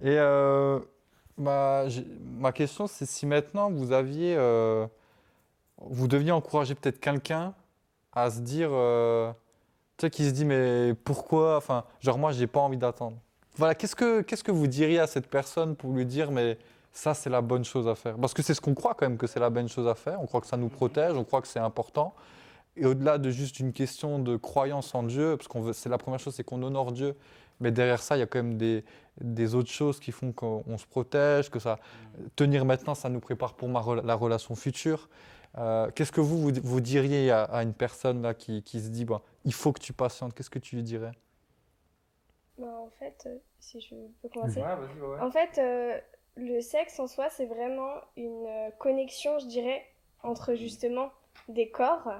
et 0.00 0.18
euh, 0.18 0.80
ma, 1.36 1.84
ma 2.20 2.52
question 2.52 2.86
c'est 2.86 3.06
si 3.06 3.26
maintenant 3.26 3.70
vous 3.70 3.92
aviez 3.92 4.36
vous 5.78 6.08
deviez 6.08 6.32
encourager 6.32 6.74
peut-être 6.74 7.00
quelqu'un 7.00 7.54
à 8.16 8.30
se 8.30 8.40
dire, 8.40 8.70
euh, 8.72 9.30
tu 9.98 10.06
sais, 10.06 10.10
qui 10.10 10.24
se 10.24 10.30
dit, 10.30 10.46
mais 10.46 10.94
pourquoi? 11.04 11.58
Enfin, 11.58 11.84
genre, 12.00 12.18
moi, 12.18 12.32
j'ai 12.32 12.46
pas 12.46 12.60
envie 12.60 12.78
d'attendre. 12.78 13.18
Voilà, 13.56 13.74
qu'est-ce 13.74 13.94
que, 13.94 14.22
qu'est-ce 14.22 14.42
que 14.42 14.50
vous 14.50 14.66
diriez 14.66 14.98
à 14.98 15.06
cette 15.06 15.28
personne 15.28 15.76
pour 15.76 15.92
lui 15.92 16.06
dire, 16.06 16.32
mais 16.32 16.58
ça, 16.92 17.12
c'est 17.12 17.30
la 17.30 17.42
bonne 17.42 17.64
chose 17.64 17.86
à 17.86 17.94
faire? 17.94 18.16
Parce 18.16 18.32
que 18.32 18.42
c'est 18.42 18.54
ce 18.54 18.60
qu'on 18.60 18.74
croit 18.74 18.94
quand 18.94 19.06
même 19.06 19.18
que 19.18 19.26
c'est 19.26 19.38
la 19.38 19.50
bonne 19.50 19.68
chose 19.68 19.86
à 19.86 19.94
faire. 19.94 20.20
On 20.20 20.26
croit 20.26 20.40
que 20.40 20.46
ça 20.46 20.56
nous 20.56 20.68
protège, 20.68 21.14
on 21.14 21.24
croit 21.24 21.42
que 21.42 21.48
c'est 21.48 21.60
important. 21.60 22.14
Et 22.74 22.86
au-delà 22.86 23.18
de 23.18 23.30
juste 23.30 23.60
une 23.60 23.72
question 23.72 24.18
de 24.18 24.36
croyance 24.36 24.94
en 24.94 25.02
Dieu, 25.02 25.36
parce 25.36 25.48
qu'on 25.48 25.72
c'est 25.74 25.88
la 25.88 25.98
première 25.98 26.20
chose, 26.20 26.34
c'est 26.34 26.44
qu'on 26.44 26.62
honore 26.62 26.92
Dieu. 26.92 27.14
Mais 27.60 27.70
derrière 27.70 28.02
ça, 28.02 28.16
il 28.16 28.20
y 28.20 28.22
a 28.22 28.26
quand 28.26 28.42
même 28.42 28.56
des, 28.56 28.84
des 29.20 29.54
autres 29.54 29.70
choses 29.70 29.98
qui 30.00 30.12
font 30.12 30.32
qu'on 30.32 30.76
se 30.76 30.86
protège, 30.86 31.50
que 31.50 31.58
ça, 31.58 31.78
tenir 32.34 32.64
maintenant, 32.64 32.94
ça 32.94 33.08
nous 33.08 33.20
prépare 33.20 33.54
pour 33.54 33.68
la 33.68 34.14
relation 34.14 34.54
future. 34.54 35.08
Euh, 35.58 35.90
qu'est-ce 35.90 36.12
que 36.12 36.20
vous, 36.20 36.50
vous, 36.62 36.80
diriez 36.80 37.30
à, 37.30 37.62
une 37.62 37.72
personne 37.72 38.22
là, 38.22 38.34
qui, 38.34 38.62
qui 38.62 38.80
se 38.80 38.88
dit 38.88 39.04
bah, 39.04 39.22
il 39.44 39.54
faut 39.54 39.72
que 39.72 39.80
tu 39.80 39.92
patientes 39.92 40.34
Qu'est-ce 40.34 40.50
que 40.50 40.58
tu 40.58 40.76
lui 40.76 40.82
dirais? 40.82 41.12
Bah, 42.58 42.66
en 42.66 42.90
fait, 42.98 43.28
si 43.58 43.80
je 43.80 43.94
peux 44.22 44.28
commencer. 44.28 44.62
En 45.20 45.30
fait, 45.30 45.60
le 46.36 46.60
sexe 46.60 47.00
en 47.00 47.06
soi, 47.06 47.30
c'est 47.30 47.46
vraiment 47.46 47.94
une 48.16 48.48
connexion, 48.78 49.38
je 49.38 49.46
dirais, 49.46 49.84
entre 50.22 50.54
justement 50.54 51.10
des 51.48 51.70
corps. 51.70 52.12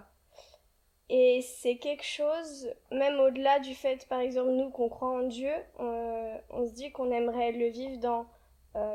Et 1.09 1.41
c'est 1.43 1.77
quelque 1.77 2.05
chose, 2.05 2.73
même 2.91 3.21
au-delà 3.21 3.61
du 3.61 3.75
fait, 3.75 4.09
par 4.09 4.21
exemple, 4.21 4.51
nous, 4.51 4.71
qu'on 4.71 4.89
croit 4.89 5.11
en 5.11 5.23
Dieu, 5.23 5.53
on, 5.79 6.67
se 6.67 6.73
dit 6.73 6.91
qu'on 6.91 7.11
aimerait 7.11 7.53
le 7.53 7.67
vivre 7.67 8.01
dans 8.01 8.27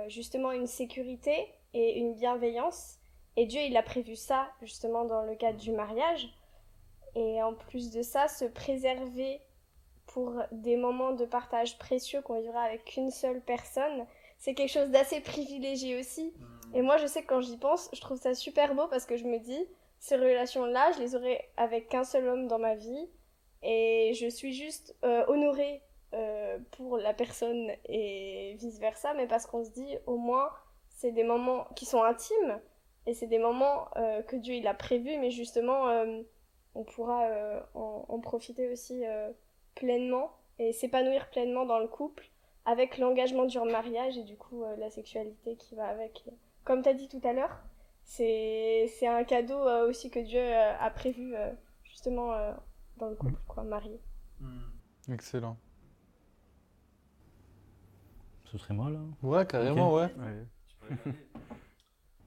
justement 0.07 0.51
une 0.51 0.67
sécurité 0.67 1.47
et 1.73 1.99
une 1.99 2.15
bienveillance. 2.15 3.00
Et 3.37 3.45
Dieu, 3.45 3.61
il 3.61 3.77
a 3.77 3.83
prévu 3.83 4.15
ça, 4.15 4.49
justement, 4.61 5.05
dans 5.05 5.23
le 5.23 5.35
cadre 5.35 5.57
du 5.57 5.71
mariage. 5.71 6.27
Et 7.15 7.41
en 7.41 7.53
plus 7.53 7.91
de 7.91 8.01
ça, 8.01 8.27
se 8.27 8.45
préserver 8.45 9.41
pour 10.07 10.33
des 10.51 10.75
moments 10.75 11.13
de 11.13 11.25
partage 11.25 11.77
précieux 11.77 12.21
qu'on 12.21 12.39
vivra 12.41 12.61
avec 12.61 12.85
qu'une 12.85 13.11
seule 13.11 13.41
personne, 13.41 14.05
c'est 14.37 14.53
quelque 14.53 14.71
chose 14.71 14.89
d'assez 14.89 15.21
privilégié 15.21 15.97
aussi. 15.99 16.33
Hmm. 16.37 16.75
Et 16.75 16.81
moi, 16.81 16.97
je 16.97 17.07
sais 17.07 17.21
que 17.21 17.27
quand 17.27 17.41
j'y 17.41 17.57
pense, 17.57 17.89
je 17.93 18.01
trouve 18.01 18.19
ça 18.19 18.33
super 18.33 18.75
beau 18.75 18.87
parce 18.87 19.05
que 19.05 19.15
je 19.15 19.25
me 19.25 19.39
dis, 19.39 19.67
ces 19.99 20.15
relations-là, 20.15 20.91
je 20.93 20.99
les 20.99 21.15
aurai 21.15 21.49
avec 21.57 21.89
qu'un 21.89 22.03
seul 22.03 22.27
homme 22.27 22.47
dans 22.47 22.59
ma 22.59 22.75
vie. 22.75 23.09
Et 23.63 24.13
je 24.15 24.27
suis 24.27 24.53
juste 24.53 24.95
euh, 25.03 25.23
honorée 25.27 25.83
euh, 26.13 26.57
pour 26.71 26.97
la 26.97 27.13
personne 27.13 27.71
et 27.85 28.55
vice-versa, 28.59 29.13
mais 29.13 29.27
parce 29.27 29.45
qu'on 29.45 29.63
se 29.63 29.69
dit, 29.69 29.97
au 30.07 30.17
moins, 30.17 30.49
c'est 30.89 31.11
des 31.11 31.23
moments 31.23 31.67
qui 31.75 31.85
sont 31.85 32.03
intimes 32.03 32.59
et 33.07 33.13
c'est 33.13 33.27
des 33.27 33.39
moments 33.39 33.87
euh, 33.97 34.21
que 34.21 34.35
Dieu 34.35 34.55
il 34.55 34.67
a 34.67 34.73
prévus, 34.73 35.17
mais 35.17 35.31
justement, 35.31 35.85
on 36.75 36.83
pourra 36.83 37.27
en, 37.73 38.05
en, 38.07 38.19
profiter 38.19 38.71
aussi 38.71 39.03
pleinement 39.75 40.31
et 40.59 40.73
s'épanouir 40.73 41.29
pleinement 41.29 41.65
dans 41.65 41.79
le 41.79 41.87
couple 41.87 42.31
avec 42.65 42.97
l'engagement 42.97 43.45
du 43.45 43.59
mariage 43.59 44.17
et 44.17 44.23
du 44.23 44.37
coup 44.37 44.63
euh, 44.63 44.75
la 44.77 44.89
sexualité 44.89 45.55
qui 45.55 45.75
va 45.75 45.87
avec. 45.87 46.25
Comme 46.63 46.83
tu 46.83 46.89
as 46.89 46.93
dit 46.93 47.07
tout 47.07 47.21
à 47.23 47.33
l'heure, 47.33 47.63
c'est 48.03 48.87
un 49.07 49.23
cadeau 49.23 49.57
euh, 49.67 49.89
aussi 49.89 50.09
que 50.09 50.19
Dieu 50.19 50.39
euh, 50.39 50.77
a 50.79 50.89
prévu 50.91 51.33
justement 51.83 52.31
dans 52.97 53.09
le 53.09 53.15
couple, 53.15 53.39
quoi, 53.47 53.63
marié. 53.63 53.99
Hmm. 54.39 55.11
Excellent. 55.11 55.57
Ce 58.45 58.57
serait 58.57 58.73
moi 58.73 58.89
là 58.89 58.99
Ouais, 59.23 59.45
carrément, 59.45 59.93
ouais. 59.93 60.09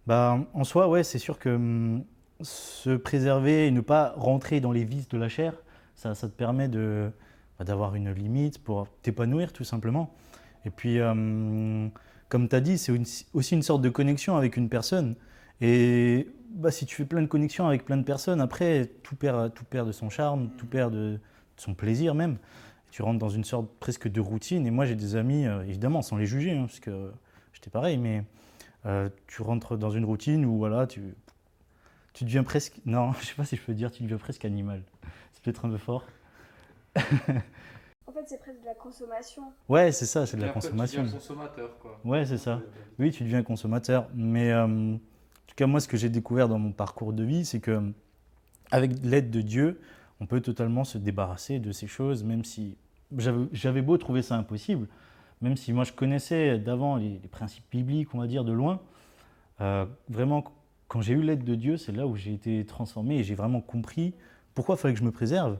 Bah, 0.06 0.38
en 0.52 0.64
soi, 0.64 0.88
ouais, 0.88 1.02
c'est 1.02 1.18
sûr 1.18 1.38
que 1.38 1.50
hum, 1.50 2.04
se 2.40 2.90
préserver 2.96 3.66
et 3.66 3.70
ne 3.70 3.80
pas 3.80 4.14
rentrer 4.16 4.60
dans 4.60 4.72
les 4.72 4.84
vices 4.84 5.08
de 5.08 5.18
la 5.18 5.28
chair, 5.28 5.54
ça, 5.94 6.14
ça 6.14 6.28
te 6.28 6.34
permet 6.34 6.68
de, 6.68 7.10
bah, 7.58 7.64
d'avoir 7.64 7.94
une 7.94 8.12
limite 8.12 8.62
pour 8.62 8.88
t'épanouir 9.02 9.52
tout 9.52 9.64
simplement. 9.64 10.14
Et 10.64 10.70
puis, 10.70 10.98
euh, 10.98 11.88
comme 12.28 12.48
tu 12.48 12.56
as 12.56 12.60
dit, 12.60 12.78
c'est 12.78 12.92
aussi 13.32 13.54
une 13.54 13.62
sorte 13.62 13.82
de 13.82 13.90
connexion 13.90 14.36
avec 14.36 14.56
une 14.56 14.68
personne. 14.68 15.14
Et 15.60 16.28
bah, 16.50 16.70
si 16.70 16.86
tu 16.86 16.96
fais 16.96 17.04
plein 17.04 17.22
de 17.22 17.26
connexions 17.26 17.66
avec 17.66 17.84
plein 17.84 17.96
de 17.96 18.02
personnes, 18.02 18.40
après, 18.40 18.86
tout 19.02 19.16
perd, 19.16 19.54
tout 19.54 19.64
perd 19.64 19.86
de 19.86 19.92
son 19.92 20.10
charme, 20.10 20.50
tout 20.56 20.66
perd 20.66 20.92
de, 20.92 21.20
son 21.56 21.74
plaisir 21.74 22.14
même. 22.14 22.38
Tu 22.90 23.02
rentres 23.02 23.18
dans 23.18 23.28
une 23.28 23.44
sorte 23.44 23.68
presque 23.80 24.08
de 24.08 24.20
routine. 24.20 24.66
Et 24.66 24.70
moi, 24.70 24.84
j'ai 24.84 24.94
des 24.94 25.16
amis, 25.16 25.46
euh, 25.46 25.62
évidemment, 25.62 26.02
sans 26.02 26.16
les 26.16 26.26
juger, 26.26 26.52
hein, 26.52 26.66
parce 26.66 26.80
que 26.80 27.10
j'étais 27.52 27.70
pareil, 27.70 27.98
mais 27.98 28.24
euh, 28.86 29.08
tu 29.26 29.42
rentres 29.42 29.76
dans 29.76 29.90
une 29.90 30.04
routine 30.04 30.44
où 30.44 30.58
voilà, 30.58 30.86
tu, 30.86 31.14
tu 32.12 32.24
deviens 32.24 32.44
presque. 32.44 32.80
Non, 32.84 33.12
je 33.20 33.26
sais 33.26 33.34
pas 33.34 33.44
si 33.44 33.56
je 33.56 33.62
peux 33.62 33.74
dire, 33.74 33.90
tu 33.90 34.02
deviens 34.02 34.18
presque 34.18 34.44
animal. 34.44 34.82
C'est 35.32 35.42
peut-être 35.42 35.64
un 35.64 35.70
peu 35.70 35.78
fort. 35.78 36.04
en 36.96 37.00
fait, 37.00 38.24
c'est 38.26 38.38
presque 38.38 38.60
de 38.60 38.66
la 38.66 38.74
consommation. 38.74 39.42
Ouais, 39.68 39.92
c'est 39.92 40.06
ça, 40.06 40.26
c'est 40.26 40.36
de 40.36 40.42
la 40.42 40.50
consommation. 40.50 41.02
Tu 41.02 41.06
deviens 41.06 41.18
consommateur, 41.18 41.78
quoi. 41.78 42.00
Ouais, 42.04 42.24
c'est 42.24 42.38
ça. 42.38 42.60
Oui, 42.98 43.10
tu 43.10 43.24
deviens 43.24 43.42
consommateur. 43.42 44.08
Mais 44.14 44.52
euh, 44.52 44.66
en 44.66 44.98
tout 45.46 45.54
cas, 45.56 45.66
moi, 45.66 45.80
ce 45.80 45.88
que 45.88 45.96
j'ai 45.96 46.08
découvert 46.08 46.48
dans 46.48 46.58
mon 46.58 46.72
parcours 46.72 47.12
de 47.12 47.24
vie, 47.24 47.44
c'est 47.44 47.60
que 47.60 47.92
avec 48.70 48.92
l'aide 49.02 49.30
de 49.30 49.40
Dieu, 49.40 49.80
on 50.20 50.26
peut 50.26 50.40
totalement 50.40 50.84
se 50.84 50.98
débarrasser 50.98 51.58
de 51.58 51.72
ces 51.72 51.86
choses, 51.86 52.24
même 52.24 52.44
si 52.44 52.76
j'avais 53.52 53.82
beau 53.82 53.96
trouver 53.98 54.22
ça 54.22 54.36
impossible, 54.36 54.88
même 55.40 55.56
si 55.56 55.72
moi 55.72 55.84
je 55.84 55.92
connaissais 55.92 56.58
d'avant 56.58 56.96
les, 56.96 57.18
principes 57.30 57.64
bibliques, 57.70 58.14
on 58.14 58.18
va 58.18 58.26
dire, 58.26 58.44
de 58.44 58.52
loin. 58.52 58.80
Euh, 59.60 59.86
vraiment, 60.08 60.44
quand 60.88 61.00
j'ai 61.00 61.14
eu 61.14 61.22
l'aide 61.22 61.44
de 61.44 61.54
Dieu, 61.54 61.76
c'est 61.76 61.92
là 61.92 62.06
où 62.06 62.16
j'ai 62.16 62.32
été 62.32 62.64
transformé 62.64 63.18
et 63.18 63.24
j'ai 63.24 63.34
vraiment 63.34 63.60
compris 63.60 64.14
pourquoi 64.54 64.76
il 64.76 64.78
fallait 64.78 64.94
que 64.94 65.00
je 65.00 65.04
me 65.04 65.12
préserve 65.12 65.58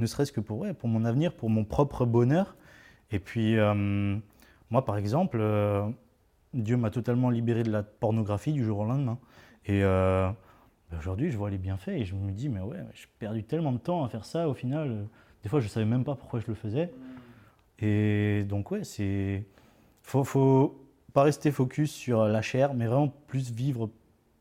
ne 0.00 0.06
serait-ce 0.06 0.32
que 0.32 0.40
pour, 0.40 0.58
ouais, 0.58 0.74
pour 0.74 0.88
mon 0.88 1.04
avenir, 1.04 1.32
pour 1.32 1.50
mon 1.50 1.64
propre 1.64 2.04
bonheur. 2.04 2.56
Et 3.12 3.20
puis, 3.20 3.56
euh, 3.56 4.18
moi, 4.70 4.84
par 4.84 4.96
exemple, 4.96 5.38
euh, 5.40 5.88
Dieu 6.52 6.76
m'a 6.76 6.90
totalement 6.90 7.30
libéré 7.30 7.62
de 7.62 7.70
la 7.70 7.84
pornographie 7.84 8.52
du 8.52 8.64
jour 8.64 8.80
au 8.80 8.84
lendemain. 8.84 9.18
Et 9.66 9.80
ben 9.80 10.34
aujourd'hui, 10.98 11.30
je 11.30 11.38
vois 11.38 11.48
les 11.48 11.58
bienfaits 11.58 11.88
et 11.88 12.04
je 12.04 12.14
me 12.16 12.32
dis, 12.32 12.48
mais 12.48 12.60
ouais, 12.60 12.78
j'ai 12.92 13.06
perdu 13.18 13.44
tellement 13.44 13.72
de 13.72 13.78
temps 13.78 14.04
à 14.04 14.08
faire 14.08 14.24
ça. 14.24 14.48
Au 14.48 14.54
final, 14.54 15.06
des 15.44 15.48
fois, 15.48 15.60
je 15.60 15.66
ne 15.66 15.70
savais 15.70 15.86
même 15.86 16.04
pas 16.04 16.16
pourquoi 16.16 16.40
je 16.40 16.48
le 16.48 16.54
faisais. 16.54 16.92
Et 17.84 18.44
donc, 18.44 18.70
ouais, 18.70 18.84
c'est. 18.84 19.44
Faut, 20.02 20.24
faut 20.24 20.80
pas 21.12 21.22
rester 21.22 21.50
focus 21.52 21.92
sur 21.92 22.24
la 22.24 22.42
chair, 22.42 22.74
mais 22.74 22.86
vraiment 22.86 23.08
plus 23.28 23.52
vivre 23.52 23.90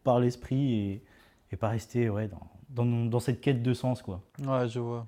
par 0.03 0.19
l'esprit 0.19 0.73
et, 0.73 1.03
et 1.51 1.57
pas 1.57 1.69
rester 1.69 2.09
ouais, 2.09 2.27
dans, 2.27 2.49
dans, 2.69 3.05
dans 3.05 3.19
cette 3.19 3.41
quête 3.41 3.61
de 3.63 3.73
sens, 3.73 4.01
quoi. 4.01 4.21
Ouais, 4.39 4.67
je 4.69 4.79
vois. 4.79 5.07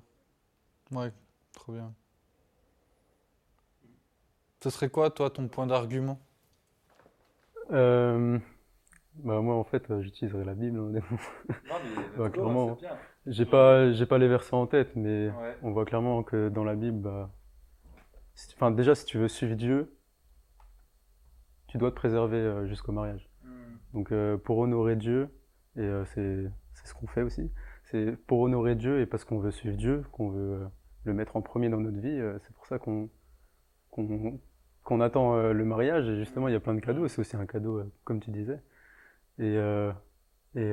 Ouais, 0.92 1.12
trop 1.52 1.72
bien. 1.72 1.94
Ce 4.62 4.70
serait 4.70 4.90
quoi, 4.90 5.10
toi, 5.10 5.30
ton 5.30 5.48
point 5.48 5.66
d'argument? 5.66 6.18
Euh, 7.72 8.38
bah 9.14 9.40
moi, 9.40 9.54
en 9.54 9.64
fait, 9.64 9.90
euh, 9.90 10.02
j'utiliserais 10.02 10.44
la 10.44 10.54
Bible. 10.54 10.78
Hein, 10.78 11.00
non, 11.68 11.76
mais 11.84 12.18
bah, 12.18 12.30
clairement, 12.30 12.78
j'ai 13.26 13.46
pas, 13.46 13.92
j'ai 13.92 14.06
pas 14.06 14.18
les 14.18 14.28
versets 14.28 14.54
en 14.54 14.66
tête, 14.66 14.94
mais 14.94 15.30
on 15.62 15.70
voit 15.72 15.84
clairement 15.84 16.22
que 16.22 16.48
dans 16.48 16.64
la 16.64 16.74
Bible, 16.74 16.98
bah, 16.98 17.30
enfin, 18.56 18.70
déjà, 18.70 18.94
si 18.94 19.04
tu 19.04 19.18
veux 19.18 19.28
suivre 19.28 19.54
Dieu, 19.54 19.96
tu 21.68 21.78
dois 21.78 21.90
te 21.90 21.96
préserver 21.96 22.38
euh, 22.38 22.66
jusqu'au 22.66 22.92
mariage. 22.92 23.28
Hmm. 23.44 23.76
Donc, 23.94 24.12
pour 24.44 24.58
honorer 24.58 24.96
Dieu, 24.96 25.28
et 25.76 25.90
c'est, 26.14 26.50
c'est 26.72 26.86
ce 26.86 26.94
qu'on 26.94 27.06
fait 27.06 27.22
aussi, 27.22 27.50
c'est 27.86 28.16
pour 28.26 28.40
honorer 28.40 28.74
Dieu 28.74 29.00
et 29.00 29.06
parce 29.06 29.24
qu'on 29.24 29.38
veut 29.38 29.50
suivre 29.50 29.76
Dieu, 29.76 30.04
qu'on 30.12 30.30
veut 30.30 30.54
euh, 30.54 30.66
le 31.04 31.14
mettre 31.14 31.36
en 31.36 31.42
premier 31.42 31.68
dans 31.68 31.80
notre 31.80 31.98
vie. 31.98 32.08
Euh, 32.08 32.38
c'est 32.42 32.52
pour 32.54 32.66
ça 32.66 32.78
qu'on 32.78 33.08
qu'on 34.82 35.00
attend 35.00 35.36
euh, 35.36 35.52
le 35.52 35.64
mariage. 35.64 36.08
Et 36.08 36.16
justement, 36.16 36.48
il 36.48 36.52
y 36.52 36.56
a 36.56 36.60
plein 36.60 36.74
de 36.74 36.80
cadeaux. 36.80 37.08
C'est 37.08 37.20
aussi 37.20 37.36
un 37.36 37.46
cadeau, 37.46 37.82
comme 38.04 38.20
tu 38.20 38.30
disais. 38.30 38.60
Et, 39.38 39.54
et 40.54 40.72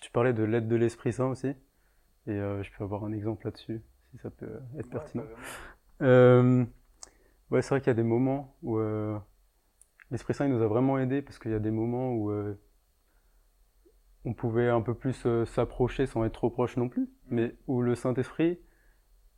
tu 0.00 0.10
parlais 0.12 0.32
de 0.32 0.42
l'aide 0.42 0.68
de 0.68 0.76
l'Esprit 0.76 1.12
Saint 1.12 1.26
aussi. 1.26 1.48
Et 2.26 2.36
je 2.36 2.70
peux 2.76 2.84
avoir 2.84 3.04
un 3.04 3.12
exemple 3.12 3.44
là-dessus, 3.46 3.80
si 4.10 4.18
ça 4.18 4.30
peut 4.30 4.60
être 4.78 4.90
pertinent. 4.90 5.24
Ouais, 7.52 7.62
c'est 7.62 7.68
vrai 7.70 7.80
qu'il 7.80 7.88
y 7.88 7.90
a 7.90 7.94
des 7.94 8.02
moments 8.02 8.56
où 8.62 8.78
l'Esprit 10.10 10.34
Saint 10.34 10.46
il 10.46 10.52
nous 10.52 10.62
a 10.62 10.66
vraiment 10.66 10.98
aidés 10.98 11.22
parce 11.22 11.38
qu'il 11.38 11.50
y 11.50 11.54
a 11.54 11.60
des 11.60 11.70
moments 11.70 12.12
où 12.12 12.30
on 14.24 14.34
pouvait 14.34 14.68
un 14.68 14.80
peu 14.80 14.94
plus 14.94 15.26
euh, 15.26 15.44
s'approcher 15.44 16.06
sans 16.06 16.24
être 16.24 16.32
trop 16.32 16.50
proche 16.50 16.76
non 16.76 16.88
plus, 16.88 17.08
mais 17.28 17.54
où 17.66 17.82
le 17.82 17.94
Saint-Esprit, 17.94 18.60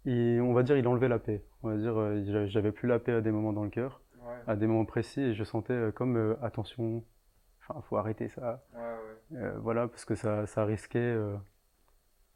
on 0.07 0.53
va 0.53 0.63
dire, 0.63 0.77
il 0.77 0.87
enlevait 0.87 1.09
la 1.09 1.19
paix. 1.19 1.45
On 1.63 1.71
va 1.71 1.77
dire, 1.77 1.97
euh, 1.97 2.47
j'avais 2.47 2.73
plus 2.73 2.89
la 2.89 2.99
paix 2.99 3.13
à 3.13 3.21
des 3.21 3.31
moments 3.31 3.53
dans 3.53 3.65
le 3.65 3.71
cœur, 3.71 4.03
à 4.47 4.57
des 4.57 4.67
moments 4.67 4.85
précis, 4.85 5.21
et 5.21 5.35
je 5.35 5.45
sentais 5.45 5.73
euh, 5.73 5.93
comme 5.93 6.37
attention, 6.43 7.05
enfin, 7.61 7.81
faut 7.83 7.97
arrêter 7.97 8.29
ça. 8.29 8.65
voilà, 9.57 9.89
parce 9.89 10.05
que 10.05 10.15
ça, 10.15 10.47
ça 10.47 10.65
risquait, 10.65 11.17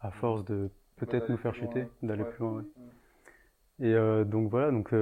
à 0.00 0.10
force 0.10 0.44
de 0.44 0.70
peut-être 0.96 1.28
nous 1.28 1.36
faire 1.36 1.54
chuter, 1.54 1.88
d'aller 2.02 2.24
plus 2.24 2.40
loin. 2.40 2.62
Mm. 2.62 2.66
Et 3.80 3.94
donc 4.24 4.50
voilà, 4.50 4.70
donc 4.70 4.92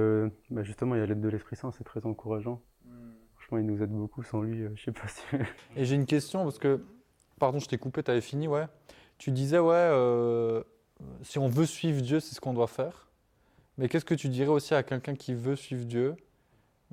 bah, 0.51 0.63
justement, 0.63 0.95
il 0.95 0.99
y 0.99 1.01
a 1.01 1.05
l'aide 1.05 1.21
de 1.21 1.29
l'Esprit 1.29 1.55
Saint, 1.55 1.71
c'est 1.71 1.83
très 1.83 2.05
encourageant. 2.05 2.61
Mm. 2.85 2.89
Franchement, 3.35 3.57
il 3.57 3.65
nous 3.65 3.81
aide 3.81 3.89
beaucoup. 3.89 4.23
Sans 4.23 4.41
lui, 4.41 4.65
je 4.75 4.83
sais 4.83 4.91
pas 4.91 5.07
si. 5.07 5.23
Et 5.75 5.85
j'ai 5.85 5.95
une 5.95 6.05
question 6.05 6.43
parce 6.43 6.59
que 6.59 6.81
Pardon, 7.39 7.59
je 7.59 7.67
t'ai 7.67 7.77
coupé, 7.77 8.01
tu 8.01 8.11
avais 8.11 8.21
fini, 8.21 8.47
ouais. 8.47 8.65
Tu 9.19 9.31
disais, 9.31 9.59
ouais, 9.59 9.75
euh, 9.75 10.63
si 11.21 11.37
on 11.37 11.47
veut 11.47 11.65
suivre 11.65 12.01
Dieu, 12.01 12.19
c'est 12.19 12.33
ce 12.33 12.41
qu'on 12.41 12.53
doit 12.53 12.67
faire. 12.67 13.09
Mais 13.77 13.89
qu'est-ce 13.89 14.05
que 14.05 14.15
tu 14.15 14.29
dirais 14.29 14.49
aussi 14.49 14.73
à 14.73 14.81
quelqu'un 14.81 15.15
qui 15.15 15.35
veut 15.35 15.55
suivre 15.55 15.85
Dieu, 15.85 16.15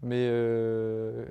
mais, 0.02 0.28
euh, 0.28 1.24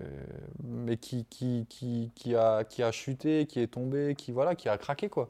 mais 0.63 0.97
qui, 0.97 1.25
qui, 1.25 1.67
qui, 1.69 2.11
qui, 2.15 2.35
a, 2.35 2.63
qui 2.63 2.81
a 2.81 2.91
chuté, 2.91 3.45
qui 3.45 3.59
est 3.59 3.67
tombé, 3.67 4.15
qui, 4.17 4.31
voilà, 4.31 4.55
qui 4.55 4.67
a 4.67 4.77
craqué, 4.79 5.09
quoi? 5.09 5.29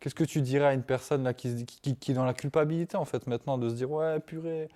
Qu'est-ce 0.00 0.14
que 0.14 0.24
tu 0.24 0.40
dirais 0.40 0.66
à 0.66 0.74
une 0.74 0.82
personne 0.82 1.22
là, 1.24 1.34
qui, 1.34 1.66
qui, 1.66 1.94
qui, 1.96 2.10
est 2.12 2.14
dans 2.14 2.24
la 2.24 2.32
culpabilité, 2.34 2.96
en 2.96 3.04
fait, 3.04 3.26
maintenant, 3.26 3.58
de 3.58 3.68
se 3.68 3.74
dire, 3.74 3.90
ouais, 3.90 4.18
purée, 4.20 4.68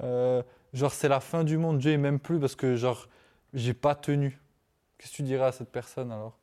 euh, 0.00 0.42
genre, 0.72 0.92
c'est 0.92 1.08
la 1.08 1.20
fin 1.20 1.44
du 1.44 1.58
monde, 1.58 1.78
Dieu 1.78 1.92
est 1.92 1.98
même 1.98 2.18
plus 2.18 2.40
parce 2.40 2.56
que, 2.56 2.74
genre, 2.76 3.08
j'ai 3.52 3.74
pas 3.74 3.94
tenu. 3.94 4.40
Qu'est-ce 4.98 5.12
que 5.12 5.16
tu 5.16 5.22
dirais 5.22 5.44
à 5.46 5.52
cette 5.52 5.70
personne 5.70 6.10
alors? 6.12 6.38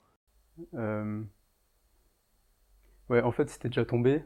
Ouais, 3.09 3.21
en 3.21 3.31
fait, 3.31 3.49
si 3.49 3.59
t'es 3.59 3.67
déjà 3.67 3.83
tombé, 3.85 4.23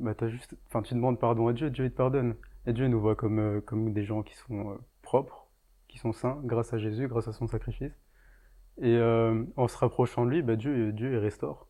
bah 0.00 0.14
as 0.20 0.28
juste, 0.28 0.54
enfin, 0.66 0.82
tu 0.82 0.94
demandes 0.94 1.18
pardon 1.18 1.48
à 1.48 1.52
Dieu, 1.54 1.70
Dieu 1.70 1.88
te 1.90 1.96
pardonne. 1.96 2.36
Et 2.66 2.72
Dieu 2.72 2.88
nous 2.88 3.00
voit 3.00 3.16
comme, 3.16 3.38
euh, 3.38 3.60
comme 3.60 3.92
des 3.92 4.04
gens 4.04 4.22
qui 4.22 4.34
sont 4.36 4.72
euh, 4.72 4.76
propres, 5.02 5.48
qui 5.88 5.98
sont 5.98 6.12
saints, 6.12 6.40
grâce 6.44 6.72
à 6.74 6.78
Jésus, 6.78 7.08
grâce 7.08 7.28
à 7.28 7.32
son 7.32 7.46
sacrifice. 7.46 7.92
Et 8.82 9.00
en 9.56 9.68
se 9.68 9.78
rapprochant 9.78 10.26
de 10.26 10.30
lui, 10.30 10.42
bah, 10.42 10.56
Dieu, 10.56 10.92
Dieu 10.92 11.12
il 11.14 11.18
restaure. 11.18 11.65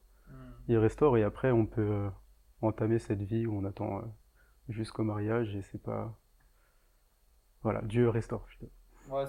Il 0.68 0.78
restaure 0.78 1.16
et 1.16 1.22
après 1.22 1.50
on 1.50 1.66
peut 1.66 2.08
entamer 2.62 2.98
cette 2.98 3.22
vie 3.22 3.46
où 3.46 3.56
on 3.56 3.64
attend 3.64 4.02
jusqu'au 4.68 5.04
mariage 5.04 5.54
et 5.54 5.62
c'est 5.62 5.82
pas. 5.82 6.16
Voilà, 7.62 7.82
Dieu 7.82 8.08
restaure. 8.08 8.46
Ouais, 9.10 9.24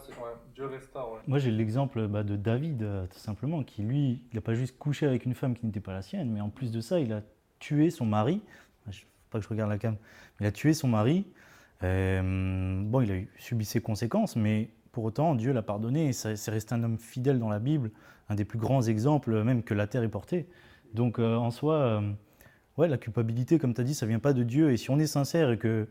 Dieu 0.56 0.66
restaure. 0.66 1.20
Moi, 1.28 1.38
j'ai 1.40 1.52
l'exemple 1.52 2.08
bah, 2.08 2.24
de 2.24 2.36
David, 2.36 2.82
euh, 2.82 3.06
tout 3.08 3.20
simplement, 3.20 3.64
qui 3.64 3.84
lui, 3.84 4.24
il 4.32 4.36
n'a 4.36 4.42
pas 4.42 4.54
juste 4.54 4.78
couché 4.78 5.06
avec 5.06 5.26
une 5.26 5.36
femme 5.36 5.56
qui 5.56 5.66
n'était 5.66 5.80
pas 5.80 5.94
la 5.94 6.02
sienne, 6.02 6.32
mais 6.32 6.42
en 6.42 6.50
plus 6.50 6.72
de 6.72 6.82
ça, 6.82 7.00
il 7.00 7.14
a 7.14 7.22
tué 7.60 7.90
son 7.90 8.06
mari. 8.06 8.42
Faut 8.86 9.32
pas 9.32 9.40
que 9.40 9.44
je 9.44 9.50
regarde 9.50 9.70
la 9.70 9.78
cam. 9.78 9.98
Il 10.40 10.46
a 10.46 10.52
tué 10.52 10.74
son 10.74 10.88
mari. 10.88 11.28
Euh, 11.84 12.82
bon, 12.84 13.02
il 13.02 13.12
a 13.12 13.20
subi 13.38 13.66
ses 13.66 13.82
conséquences, 13.82 14.36
mais 14.36 14.72
pour 14.92 15.04
autant, 15.04 15.36
Dieu 15.36 15.52
l'a 15.52 15.62
pardonné. 15.62 16.14
C'est 16.14 16.50
resté 16.50 16.74
un 16.74 16.84
homme 16.84 16.98
fidèle 16.98 17.38
dans 17.38 17.50
la 17.50 17.60
Bible, 17.60 17.92
un 18.30 18.36
des 18.36 18.46
plus 18.46 18.58
grands 18.58 18.82
exemples 18.82 19.44
même 19.44 19.64
que 19.64 19.74
la 19.74 19.86
terre 19.86 20.02
ait 20.02 20.10
porté. 20.10 20.48
Donc, 20.94 21.20
euh, 21.20 21.36
en 21.36 21.52
soi, 21.52 22.02
ouais, 22.78 22.88
la 22.88 22.98
culpabilité, 22.98 23.60
comme 23.60 23.74
tu 23.74 23.82
as 23.82 23.84
dit, 23.84 23.94
ça 23.94 24.06
vient 24.06 24.20
pas 24.20 24.34
de 24.34 24.44
Dieu. 24.44 24.72
Et 24.72 24.78
si 24.78 24.90
on 24.90 25.00
est 25.00 25.08
sincère 25.08 25.52
et 25.52 25.58
que 25.58 25.88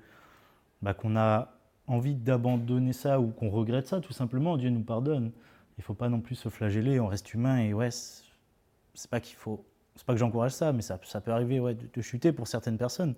bah, 0.82 0.94
qu'on 0.94 1.16
a 1.16 1.52
envie 1.86 2.14
d'abandonner 2.14 2.92
ça 2.92 3.20
ou 3.20 3.28
qu'on 3.28 3.50
regrette 3.50 3.86
ça, 3.86 4.00
tout 4.00 4.12
simplement, 4.12 4.56
Dieu 4.56 4.70
nous 4.70 4.82
pardonne. 4.82 5.32
Il 5.78 5.84
faut 5.84 5.94
pas 5.94 6.08
non 6.08 6.20
plus 6.20 6.34
se 6.34 6.48
flageller, 6.48 7.00
on 7.00 7.06
reste 7.06 7.34
humain 7.34 7.58
et 7.58 7.74
ouais, 7.74 7.90
c'est 7.90 9.10
pas 9.10 9.20
qu'il 9.20 9.36
faut, 9.36 9.64
c'est 9.94 10.06
pas 10.06 10.14
que 10.14 10.18
j'encourage 10.18 10.52
ça, 10.52 10.72
mais 10.72 10.82
ça, 10.82 10.98
ça 11.04 11.20
peut 11.20 11.32
arriver 11.32 11.60
ouais, 11.60 11.74
de, 11.74 12.02
chuter 12.02 12.32
pour 12.32 12.48
certaines 12.48 12.78
personnes. 12.78 13.14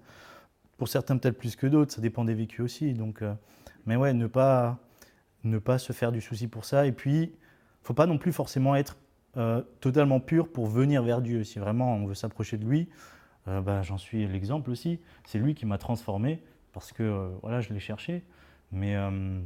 Pour 0.76 0.88
certains 0.88 1.16
peut-être 1.16 1.38
plus 1.38 1.56
que 1.56 1.66
d'autres, 1.66 1.92
ça 1.92 2.00
dépend 2.00 2.24
des 2.24 2.34
vécus 2.34 2.60
aussi. 2.60 2.94
Donc, 2.94 3.22
euh, 3.22 3.34
mais 3.86 3.96
ouais, 3.96 4.12
ne 4.12 4.26
pas, 4.26 4.78
ne 5.44 5.58
pas 5.58 5.78
se 5.78 5.92
faire 5.92 6.12
du 6.12 6.20
souci 6.20 6.46
pour 6.48 6.64
ça. 6.64 6.86
Et 6.86 6.92
puis, 6.92 7.32
faut 7.82 7.94
pas 7.94 8.06
non 8.06 8.18
plus 8.18 8.32
forcément 8.32 8.76
être 8.76 8.96
euh, 9.36 9.62
totalement 9.80 10.20
pur 10.20 10.50
pour 10.50 10.66
venir 10.66 11.02
vers 11.02 11.20
Dieu. 11.22 11.44
Si 11.44 11.58
vraiment 11.58 11.94
on 11.94 12.06
veut 12.06 12.14
s'approcher 12.14 12.56
de 12.56 12.64
lui, 12.64 12.88
euh, 13.46 13.60
bah, 13.60 13.82
j'en 13.82 13.98
suis 13.98 14.26
l'exemple 14.26 14.70
aussi. 14.70 15.00
C'est 15.24 15.38
lui 15.38 15.54
qui 15.54 15.66
m'a 15.66 15.78
transformé 15.78 16.42
parce 16.72 16.92
que 16.92 17.30
voilà, 17.42 17.60
je 17.60 17.72
l'ai 17.72 17.80
cherché. 17.80 18.24
Mais 18.72 18.96
euh, 18.96 19.40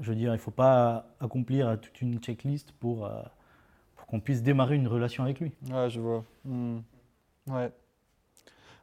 je 0.00 0.10
veux 0.10 0.16
dire, 0.16 0.30
il 0.30 0.36
ne 0.36 0.40
faut 0.40 0.50
pas 0.50 1.06
accomplir 1.20 1.78
toute 1.80 2.00
une 2.00 2.18
checklist 2.18 2.72
pour, 2.72 3.06
euh, 3.06 3.22
pour 3.96 4.06
qu'on 4.06 4.20
puisse 4.20 4.42
démarrer 4.42 4.76
une 4.76 4.88
relation 4.88 5.24
avec 5.24 5.40
lui. 5.40 5.52
Ouais, 5.70 5.90
je 5.90 6.00
vois. 6.00 6.24
Hmm. 6.44 6.78
Ouais. 7.46 7.72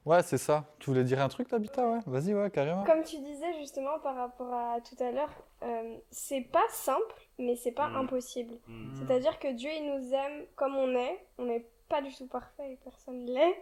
Ouais, 0.08 0.24
c'est 0.24 0.38
ça. 0.38 0.66
Tu 0.80 0.90
voulais 0.90 1.04
dire 1.04 1.22
un 1.22 1.28
truc, 1.28 1.50
Tabitha 1.50 1.90
Ouais, 1.90 2.00
vas-y, 2.06 2.34
ouais, 2.34 2.50
carrément. 2.50 2.84
Comme 2.86 3.04
tu 3.04 3.18
disais 3.18 3.54
justement 3.60 4.00
par 4.00 4.16
rapport 4.16 4.54
à 4.54 4.80
tout 4.82 5.02
à 5.04 5.12
l'heure, 5.12 5.34
euh, 5.64 5.98
c'est 6.12 6.42
pas 6.42 6.66
simple, 6.70 7.28
mais 7.38 7.56
c'est 7.56 7.74
pas 7.74 7.90
hmm. 7.90 7.98
impossible. 7.98 8.54
Hmm. 8.68 8.96
C'est-à-dire 8.96 9.38
que 9.40 9.52
Dieu, 9.52 9.70
il 9.70 9.86
nous 9.86 10.14
aime 10.14 10.46
comme 10.56 10.76
on 10.76 10.96
est. 10.96 11.26
On 11.38 11.46
n'est 11.46 11.68
pas 11.90 12.02
du 12.02 12.14
tout 12.16 12.28
parfait, 12.28 12.80
personne 12.84 13.26
l'est. 13.26 13.56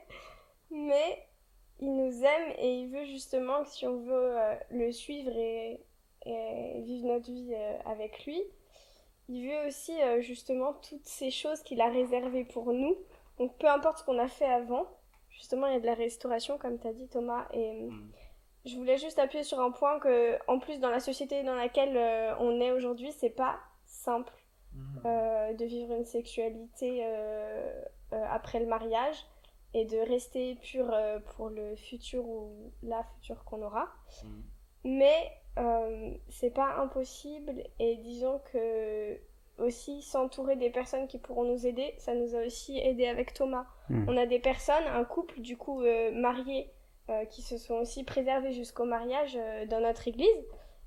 Mais 0.69 1.25
il 1.79 1.95
nous 1.95 2.23
aime 2.23 2.53
et 2.57 2.81
il 2.81 2.89
veut 2.89 3.05
justement 3.05 3.63
que 3.63 3.69
si 3.69 3.85
on 3.87 3.97
veut 3.97 4.37
euh, 4.37 4.55
le 4.71 4.91
suivre 4.91 5.31
et, 5.35 5.81
vivre 6.25 7.07
notre 7.07 7.31
vie 7.31 7.53
euh, 7.53 7.77
avec 7.85 8.25
lui, 8.25 8.41
il 9.29 9.47
veut 9.47 9.67
aussi 9.67 9.99
euh, 10.01 10.21
justement 10.21 10.73
toutes 10.73 11.05
ces 11.05 11.29
choses 11.29 11.61
qu'il 11.61 11.81
a 11.81 11.89
réservées 11.89 12.45
pour 12.45 12.73
nous. 12.73 12.95
Donc 13.37 13.57
peu 13.57 13.67
importe 13.67 13.99
ce 13.99 14.03
qu'on 14.03 14.17
a 14.17 14.27
fait 14.27 14.45
avant, 14.45 14.87
justement 15.35 15.67
il 15.67 15.73
y 15.73 15.77
a 15.77 15.79
de 15.79 15.85
la 15.85 15.93
restauration 15.93 16.57
comme 16.57 16.79
tu 16.79 16.87
as 16.87 16.93
dit 16.93 17.07
Thomas 17.07 17.47
et 17.53 17.87
mm. 17.89 18.11
je 18.65 18.75
voulais 18.75 18.97
juste 18.97 19.19
appuyer 19.19 19.43
sur 19.43 19.59
un 19.59 19.71
point 19.71 19.99
que 19.99 20.37
en 20.47 20.59
plus 20.59 20.79
dans 20.79 20.89
la 20.89 20.99
société 20.99 21.43
dans 21.43 21.55
laquelle 21.55 21.97
on 22.39 22.59
est 22.59 22.71
aujourd'hui, 22.71 23.11
c'est 23.11 23.29
pas 23.29 23.59
simple 23.85 24.33
mm. 24.73 25.55
de 25.57 25.65
vivre 25.65 25.93
une 25.93 26.05
sexualité 26.05 27.05
après 28.11 28.59
le 28.59 28.65
mariage 28.65 29.25
et 29.75 29.83
de 29.83 29.97
rester 29.97 30.55
pur 30.55 30.89
euh, 30.89 31.19
pour 31.35 31.49
le 31.49 31.75
futur 31.75 32.25
ou 32.25 32.71
la 32.81 33.03
future 33.03 33.43
qu'on 33.43 33.61
aura. 33.61 33.89
Mm. 34.23 34.41
Mais 34.85 35.31
euh, 35.59 36.11
c'est 36.29 36.53
pas 36.53 36.77
impossible 36.77 37.61
et 37.79 37.97
disons 37.97 38.41
que 38.51 39.19
aussi 39.57 40.01
s'entourer 40.01 40.55
des 40.55 40.69
personnes 40.69 41.07
qui 41.07 41.17
pourront 41.17 41.45
nous 41.45 41.65
aider, 41.65 41.93
ça 41.97 42.13
nous 42.13 42.35
a 42.35 42.45
aussi 42.45 42.77
aidé 42.79 43.07
avec 43.07 43.33
Thomas. 43.33 43.65
Mm. 43.89 44.05
On 44.09 44.17
a 44.17 44.25
des 44.25 44.39
personnes, 44.39 44.83
un 44.87 45.03
couple 45.03 45.41
du 45.41 45.57
coup 45.57 45.81
euh, 45.81 46.11
marié, 46.11 46.71
qui 47.29 47.43
se 47.43 47.59
sont 47.59 47.75
aussi 47.75 48.03
préservés 48.03 48.51
jusqu'au 48.51 48.83
mariage 48.83 49.37
dans 49.69 49.79
notre 49.79 50.07
église, 50.07 50.27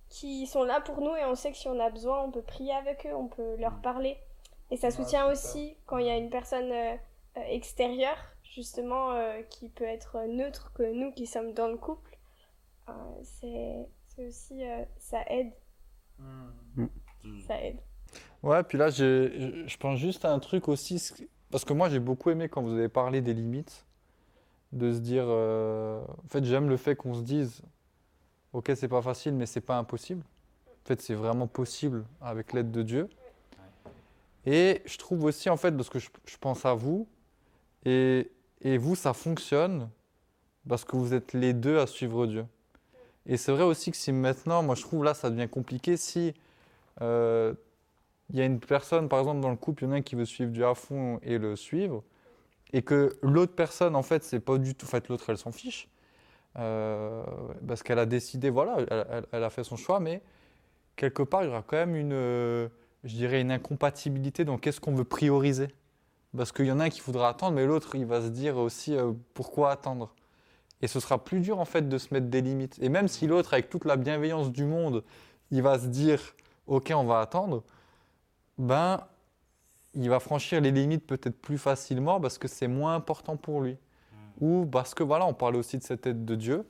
qui 0.08 0.48
sont 0.48 0.64
là 0.64 0.80
pour 0.80 1.00
nous 1.00 1.14
et 1.14 1.24
on 1.24 1.36
sait 1.36 1.52
que 1.52 1.56
si 1.56 1.68
on 1.68 1.78
a 1.78 1.90
besoin, 1.90 2.24
on 2.24 2.32
peut 2.32 2.42
prier 2.42 2.72
avec 2.72 3.06
eux, 3.06 3.14
on 3.14 3.28
peut 3.28 3.54
leur 3.54 3.74
mm. 3.74 3.82
parler. 3.82 4.16
Et 4.72 4.76
ça 4.76 4.90
soutient 4.90 5.30
aussi 5.30 5.76
quand 5.86 5.98
il 5.98 6.06
y 6.06 6.10
a 6.10 6.16
une 6.16 6.28
personne 6.28 6.72
extérieure 7.36 8.18
justement 8.54 9.12
euh, 9.12 9.42
qui 9.42 9.68
peut 9.68 9.84
être 9.84 10.26
neutre 10.26 10.72
que 10.74 10.82
nous 10.82 11.12
qui 11.12 11.26
sommes 11.26 11.52
dans 11.52 11.68
le 11.68 11.76
couple, 11.76 12.18
euh, 12.88 12.92
c'est 13.22 13.88
aussi, 14.18 14.64
euh, 14.64 14.84
ça 14.96 15.22
aide. 15.28 15.52
Hmm. 16.18 16.88
Ça 17.46 17.62
aide. 17.62 17.78
Ouais, 18.42 18.62
puis 18.62 18.78
là, 18.78 18.90
je 18.90 19.76
pense 19.78 19.98
juste 19.98 20.24
à 20.24 20.32
un 20.32 20.38
truc 20.38 20.68
aussi, 20.68 21.02
parce 21.50 21.64
que 21.64 21.72
moi 21.72 21.88
j'ai 21.88 21.98
beaucoup 21.98 22.30
aimé 22.30 22.48
quand 22.48 22.62
vous 22.62 22.72
avez 22.72 22.88
parlé 22.88 23.20
des 23.20 23.34
limites, 23.34 23.84
de 24.72 24.92
se 24.92 24.98
dire, 24.98 25.26
en 25.26 26.28
fait 26.28 26.44
j'aime 26.44 26.68
le 26.68 26.76
fait 26.76 26.94
qu'on 26.94 27.14
se 27.14 27.22
dise, 27.22 27.62
ok 28.52 28.70
c'est 28.76 28.88
pas 28.88 29.02
facile 29.02 29.34
mais 29.34 29.46
c'est 29.46 29.60
pas 29.60 29.76
impossible. 29.76 30.22
En 30.84 30.88
fait 30.88 31.00
c'est 31.00 31.14
vraiment 31.14 31.46
possible 31.46 32.04
avec 32.20 32.52
l'aide 32.52 32.70
de 32.70 32.82
Dieu. 32.82 33.08
Et 34.46 34.82
je 34.86 34.96
trouve 34.98 35.24
aussi 35.24 35.50
en 35.50 35.56
fait, 35.56 35.72
parce 35.72 35.90
que 35.90 35.98
je, 35.98 36.08
je 36.26 36.36
pense 36.38 36.64
à 36.64 36.74
vous, 36.74 37.08
et 37.84 38.30
et 38.60 38.78
vous, 38.78 38.96
ça 38.96 39.12
fonctionne 39.12 39.88
parce 40.68 40.84
que 40.84 40.96
vous 40.96 41.14
êtes 41.14 41.32
les 41.32 41.52
deux 41.52 41.78
à 41.78 41.86
suivre 41.86 42.26
Dieu. 42.26 42.44
Et 43.26 43.36
c'est 43.36 43.52
vrai 43.52 43.62
aussi 43.62 43.90
que 43.90 43.96
si 43.96 44.12
maintenant, 44.12 44.62
moi 44.62 44.74
je 44.74 44.82
trouve 44.82 45.04
là, 45.04 45.14
ça 45.14 45.30
devient 45.30 45.48
compliqué, 45.48 45.96
si 45.96 46.34
euh, 47.00 47.54
il 48.30 48.38
y 48.38 48.42
a 48.42 48.44
une 48.44 48.60
personne, 48.60 49.08
par 49.08 49.20
exemple 49.20 49.40
dans 49.40 49.50
le 49.50 49.56
couple, 49.56 49.84
il 49.84 49.86
y 49.86 49.88
en 49.90 49.92
a 49.92 49.96
un 49.96 50.02
qui 50.02 50.14
veut 50.14 50.24
suivre 50.24 50.50
Dieu 50.50 50.66
à 50.66 50.74
fond 50.74 51.18
et 51.22 51.38
le 51.38 51.56
suivre, 51.56 52.02
et 52.72 52.82
que 52.82 53.16
l'autre 53.22 53.54
personne, 53.54 53.96
en 53.96 54.02
fait, 54.02 54.22
c'est 54.24 54.40
pas 54.40 54.58
du 54.58 54.74
tout, 54.74 54.86
en 54.86 54.88
fait, 54.88 55.08
l'autre, 55.08 55.30
elle 55.30 55.38
s'en 55.38 55.52
fiche, 55.52 55.88
euh, 56.58 57.24
parce 57.66 57.82
qu'elle 57.82 57.98
a 57.98 58.06
décidé, 58.06 58.50
voilà, 58.50 58.78
elle, 59.32 59.44
a 59.44 59.50
fait 59.50 59.64
son 59.64 59.76
choix, 59.76 60.00
mais 60.00 60.22
quelque 60.96 61.22
part, 61.22 61.42
il 61.42 61.46
y 61.46 61.48
aura 61.48 61.62
quand 61.62 61.76
même 61.76 61.96
une, 61.96 62.68
je 63.04 63.14
dirais, 63.14 63.40
une 63.40 63.50
incompatibilité 63.50 64.44
dans 64.44 64.58
qu'est-ce 64.58 64.80
qu'on 64.80 64.94
veut 64.94 65.04
prioriser. 65.04 65.68
Parce 66.36 66.52
qu'il 66.52 66.66
y 66.66 66.72
en 66.72 66.78
a 66.78 66.84
un 66.84 66.90
qui 66.90 67.00
voudra 67.00 67.30
attendre, 67.30 67.56
mais 67.56 67.64
l'autre, 67.64 67.94
il 67.94 68.04
va 68.04 68.20
se 68.20 68.28
dire 68.28 68.58
aussi 68.58 68.94
euh, 68.94 69.12
pourquoi 69.32 69.70
attendre? 69.70 70.14
Et 70.82 70.86
ce 70.86 71.00
sera 71.00 71.24
plus 71.24 71.40
dur 71.40 71.58
en 71.58 71.64
fait 71.64 71.88
de 71.88 71.98
se 71.98 72.12
mettre 72.12 72.26
des 72.26 72.42
limites. 72.42 72.78
Et 72.80 72.88
même 72.88 73.08
si 73.08 73.26
l'autre, 73.26 73.54
avec 73.54 73.70
toute 73.70 73.84
la 73.84 73.96
bienveillance 73.96 74.52
du 74.52 74.64
monde, 74.64 75.02
il 75.50 75.62
va 75.62 75.78
se 75.78 75.86
dire 75.86 76.20
ok, 76.66 76.92
on 76.94 77.04
va 77.04 77.20
attendre, 77.20 77.64
ben 78.58 79.06
il 79.94 80.08
va 80.08 80.20
franchir 80.20 80.60
les 80.60 80.70
limites 80.70 81.06
peut-être 81.06 81.40
plus 81.40 81.58
facilement 81.58 82.20
parce 82.20 82.38
que 82.38 82.48
c'est 82.48 82.68
moins 82.68 82.94
important 82.94 83.36
pour 83.36 83.60
lui. 83.60 83.72
Hmm. 83.72 84.44
Ou 84.44 84.66
parce 84.66 84.94
que 84.94 85.02
voilà, 85.02 85.26
on 85.26 85.34
parle 85.34 85.56
aussi 85.56 85.78
de 85.78 85.82
cette 85.82 86.06
aide 86.06 86.24
de 86.24 86.34
Dieu, 86.34 86.64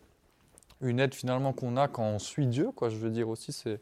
une 0.81 1.01
aide 1.01 1.15
finalement 1.15 1.53
qu'on 1.53 1.77
a 1.77 1.89
quand 1.89 2.05
on 2.05 2.19
suit 2.19 2.47
Dieu, 2.47 2.71
quoi. 2.75 2.89
Je 2.89 2.97
veux 2.97 3.11
dire 3.11 3.29
aussi, 3.29 3.53
c'est 3.53 3.81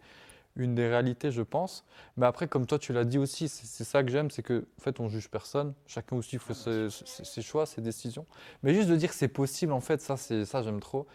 une 0.57 0.75
des 0.75 0.89
réalités, 0.89 1.31
je 1.31 1.43
pense. 1.43 1.85
Mais 2.17 2.27
après, 2.27 2.49
comme 2.49 2.67
toi, 2.67 2.79
tu 2.79 2.93
l'as 2.93 3.05
dit 3.05 3.19
aussi, 3.19 3.49
c'est 3.49 3.85
ça 3.85 4.03
que 4.03 4.11
j'aime, 4.11 4.31
c'est 4.31 4.43
que 4.43 4.67
en 4.79 4.83
fait, 4.83 5.01
on 5.01 5.09
juge 5.09 5.29
personne. 5.29 5.75
Chacun 5.87 6.17
aussi 6.17 6.39
fait 6.39 6.55
ses, 6.55 7.43
choix, 7.43 7.67
ses 7.67 7.83
décisions. 7.83 8.27
Mais 8.63 8.73
juste 8.73 8.89
de 8.89 8.97
dire 8.97 9.11
que 9.11 9.15
c'est 9.15 9.29
possible, 9.29 9.73
en 9.73 9.81
fait, 9.81 10.01
ça, 10.01 10.17
c'est 10.17 10.47
ça, 10.47 10.63
j'aime 10.63 10.81
trop. 10.81 11.07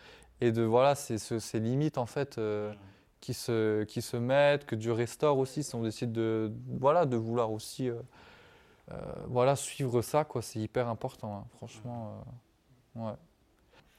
Et 0.41 0.51
de 0.51 0.63
voilà, 0.63 0.95
c'est 0.95 1.17
ces 1.17 1.59
limites 1.59 1.99
en 1.99 2.07
fait 2.07 2.37
euh, 2.37 2.73
qui 3.21 3.33
se 3.33 3.83
qui 3.85 4.01
se 4.01 4.17
mettent, 4.17 4.65
que 4.65 4.75
Dieu 4.75 4.91
restaure 4.93 5.37
aussi, 5.37 5.63
si 5.63 5.75
on 5.75 5.83
décide 5.83 6.11
de 6.11 6.51
voilà 6.79 7.05
de 7.05 7.15
vouloir 7.17 7.51
aussi 7.51 7.89
euh, 7.89 7.95
euh, 8.91 8.97
voilà 9.27 9.55
suivre 9.55 10.01
ça. 10.01 10.27
C'est 10.41 10.59
hyper 10.59 10.87
important, 10.89 11.37
hein, 11.37 11.45
franchement. 11.57 12.23
ouais. 12.95 13.13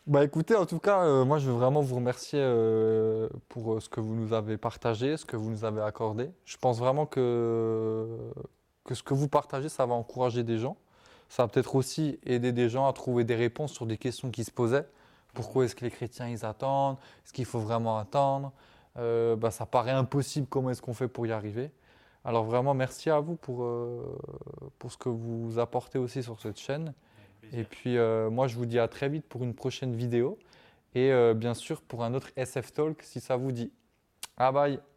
Bah 0.08 0.24
écoutez, 0.24 0.56
en 0.56 0.66
tout 0.66 0.80
cas, 0.80 1.04
euh, 1.04 1.24
moi 1.24 1.38
je 1.38 1.46
veux 1.48 1.56
vraiment 1.56 1.80
vous 1.80 1.94
remercier 1.94 2.40
euh, 2.42 3.28
pour 3.48 3.74
euh, 3.74 3.80
ce 3.80 3.88
que 3.88 4.00
vous 4.00 4.16
nous 4.16 4.32
avez 4.32 4.56
partagé, 4.56 5.16
ce 5.16 5.24
que 5.24 5.36
vous 5.36 5.48
nous 5.48 5.64
avez 5.64 5.80
accordé. 5.80 6.32
Je 6.44 6.56
pense 6.56 6.80
vraiment 6.80 7.06
que, 7.06 8.08
que 8.84 8.96
ce 8.96 9.04
que 9.04 9.14
vous 9.14 9.28
partagez, 9.28 9.68
ça 9.68 9.86
va 9.86 9.94
encourager 9.94 10.42
des 10.42 10.58
gens. 10.58 10.76
Ça 11.28 11.44
va 11.44 11.48
peut-être 11.48 11.76
aussi 11.76 12.18
aider 12.24 12.50
des 12.50 12.68
gens 12.68 12.88
à 12.88 12.92
trouver 12.92 13.22
des 13.22 13.36
réponses 13.36 13.72
sur 13.72 13.86
des 13.86 13.96
questions 13.96 14.32
qui 14.32 14.42
se 14.42 14.50
posaient. 14.50 14.88
Pourquoi 15.34 15.66
est-ce 15.66 15.76
que 15.76 15.84
les 15.84 15.90
chrétiens 15.92 16.28
ils 16.28 16.44
attendent? 16.44 16.96
Est-ce 17.24 17.32
qu'il 17.32 17.44
faut 17.44 17.60
vraiment 17.60 17.96
attendre? 17.96 18.52
Bah, 18.96 19.50
Ça 19.50 19.66
paraît 19.66 19.92
impossible, 19.92 20.46
comment 20.48 20.70
est-ce 20.70 20.82
qu'on 20.82 20.94
fait 20.94 21.08
pour 21.08 21.26
y 21.26 21.32
arriver? 21.32 21.70
Alors 22.24 22.44
vraiment, 22.44 22.74
merci 22.74 23.10
à 23.10 23.18
vous 23.18 23.34
pour, 23.34 23.68
pour 24.78 24.92
ce 24.92 24.96
que 24.96 25.08
vous 25.08 25.58
apportez 25.58 25.98
aussi 25.98 26.22
sur 26.22 26.40
cette 26.40 26.58
chaîne. 26.58 26.94
Et 27.52 27.64
puis 27.64 27.98
euh, 27.98 28.30
moi 28.30 28.46
je 28.46 28.56
vous 28.56 28.66
dis 28.66 28.78
à 28.78 28.86
très 28.86 29.08
vite 29.08 29.26
pour 29.26 29.42
une 29.42 29.54
prochaine 29.54 29.94
vidéo. 29.94 30.38
Et 30.94 31.10
bien 31.34 31.54
sûr, 31.54 31.80
pour 31.80 32.04
un 32.04 32.14
autre 32.14 32.30
SF 32.36 32.72
Talk, 32.72 33.02
si 33.02 33.20
ça 33.20 33.36
vous 33.36 33.50
dit. 33.50 33.72
Ah 34.36 34.52
bye 34.52 34.91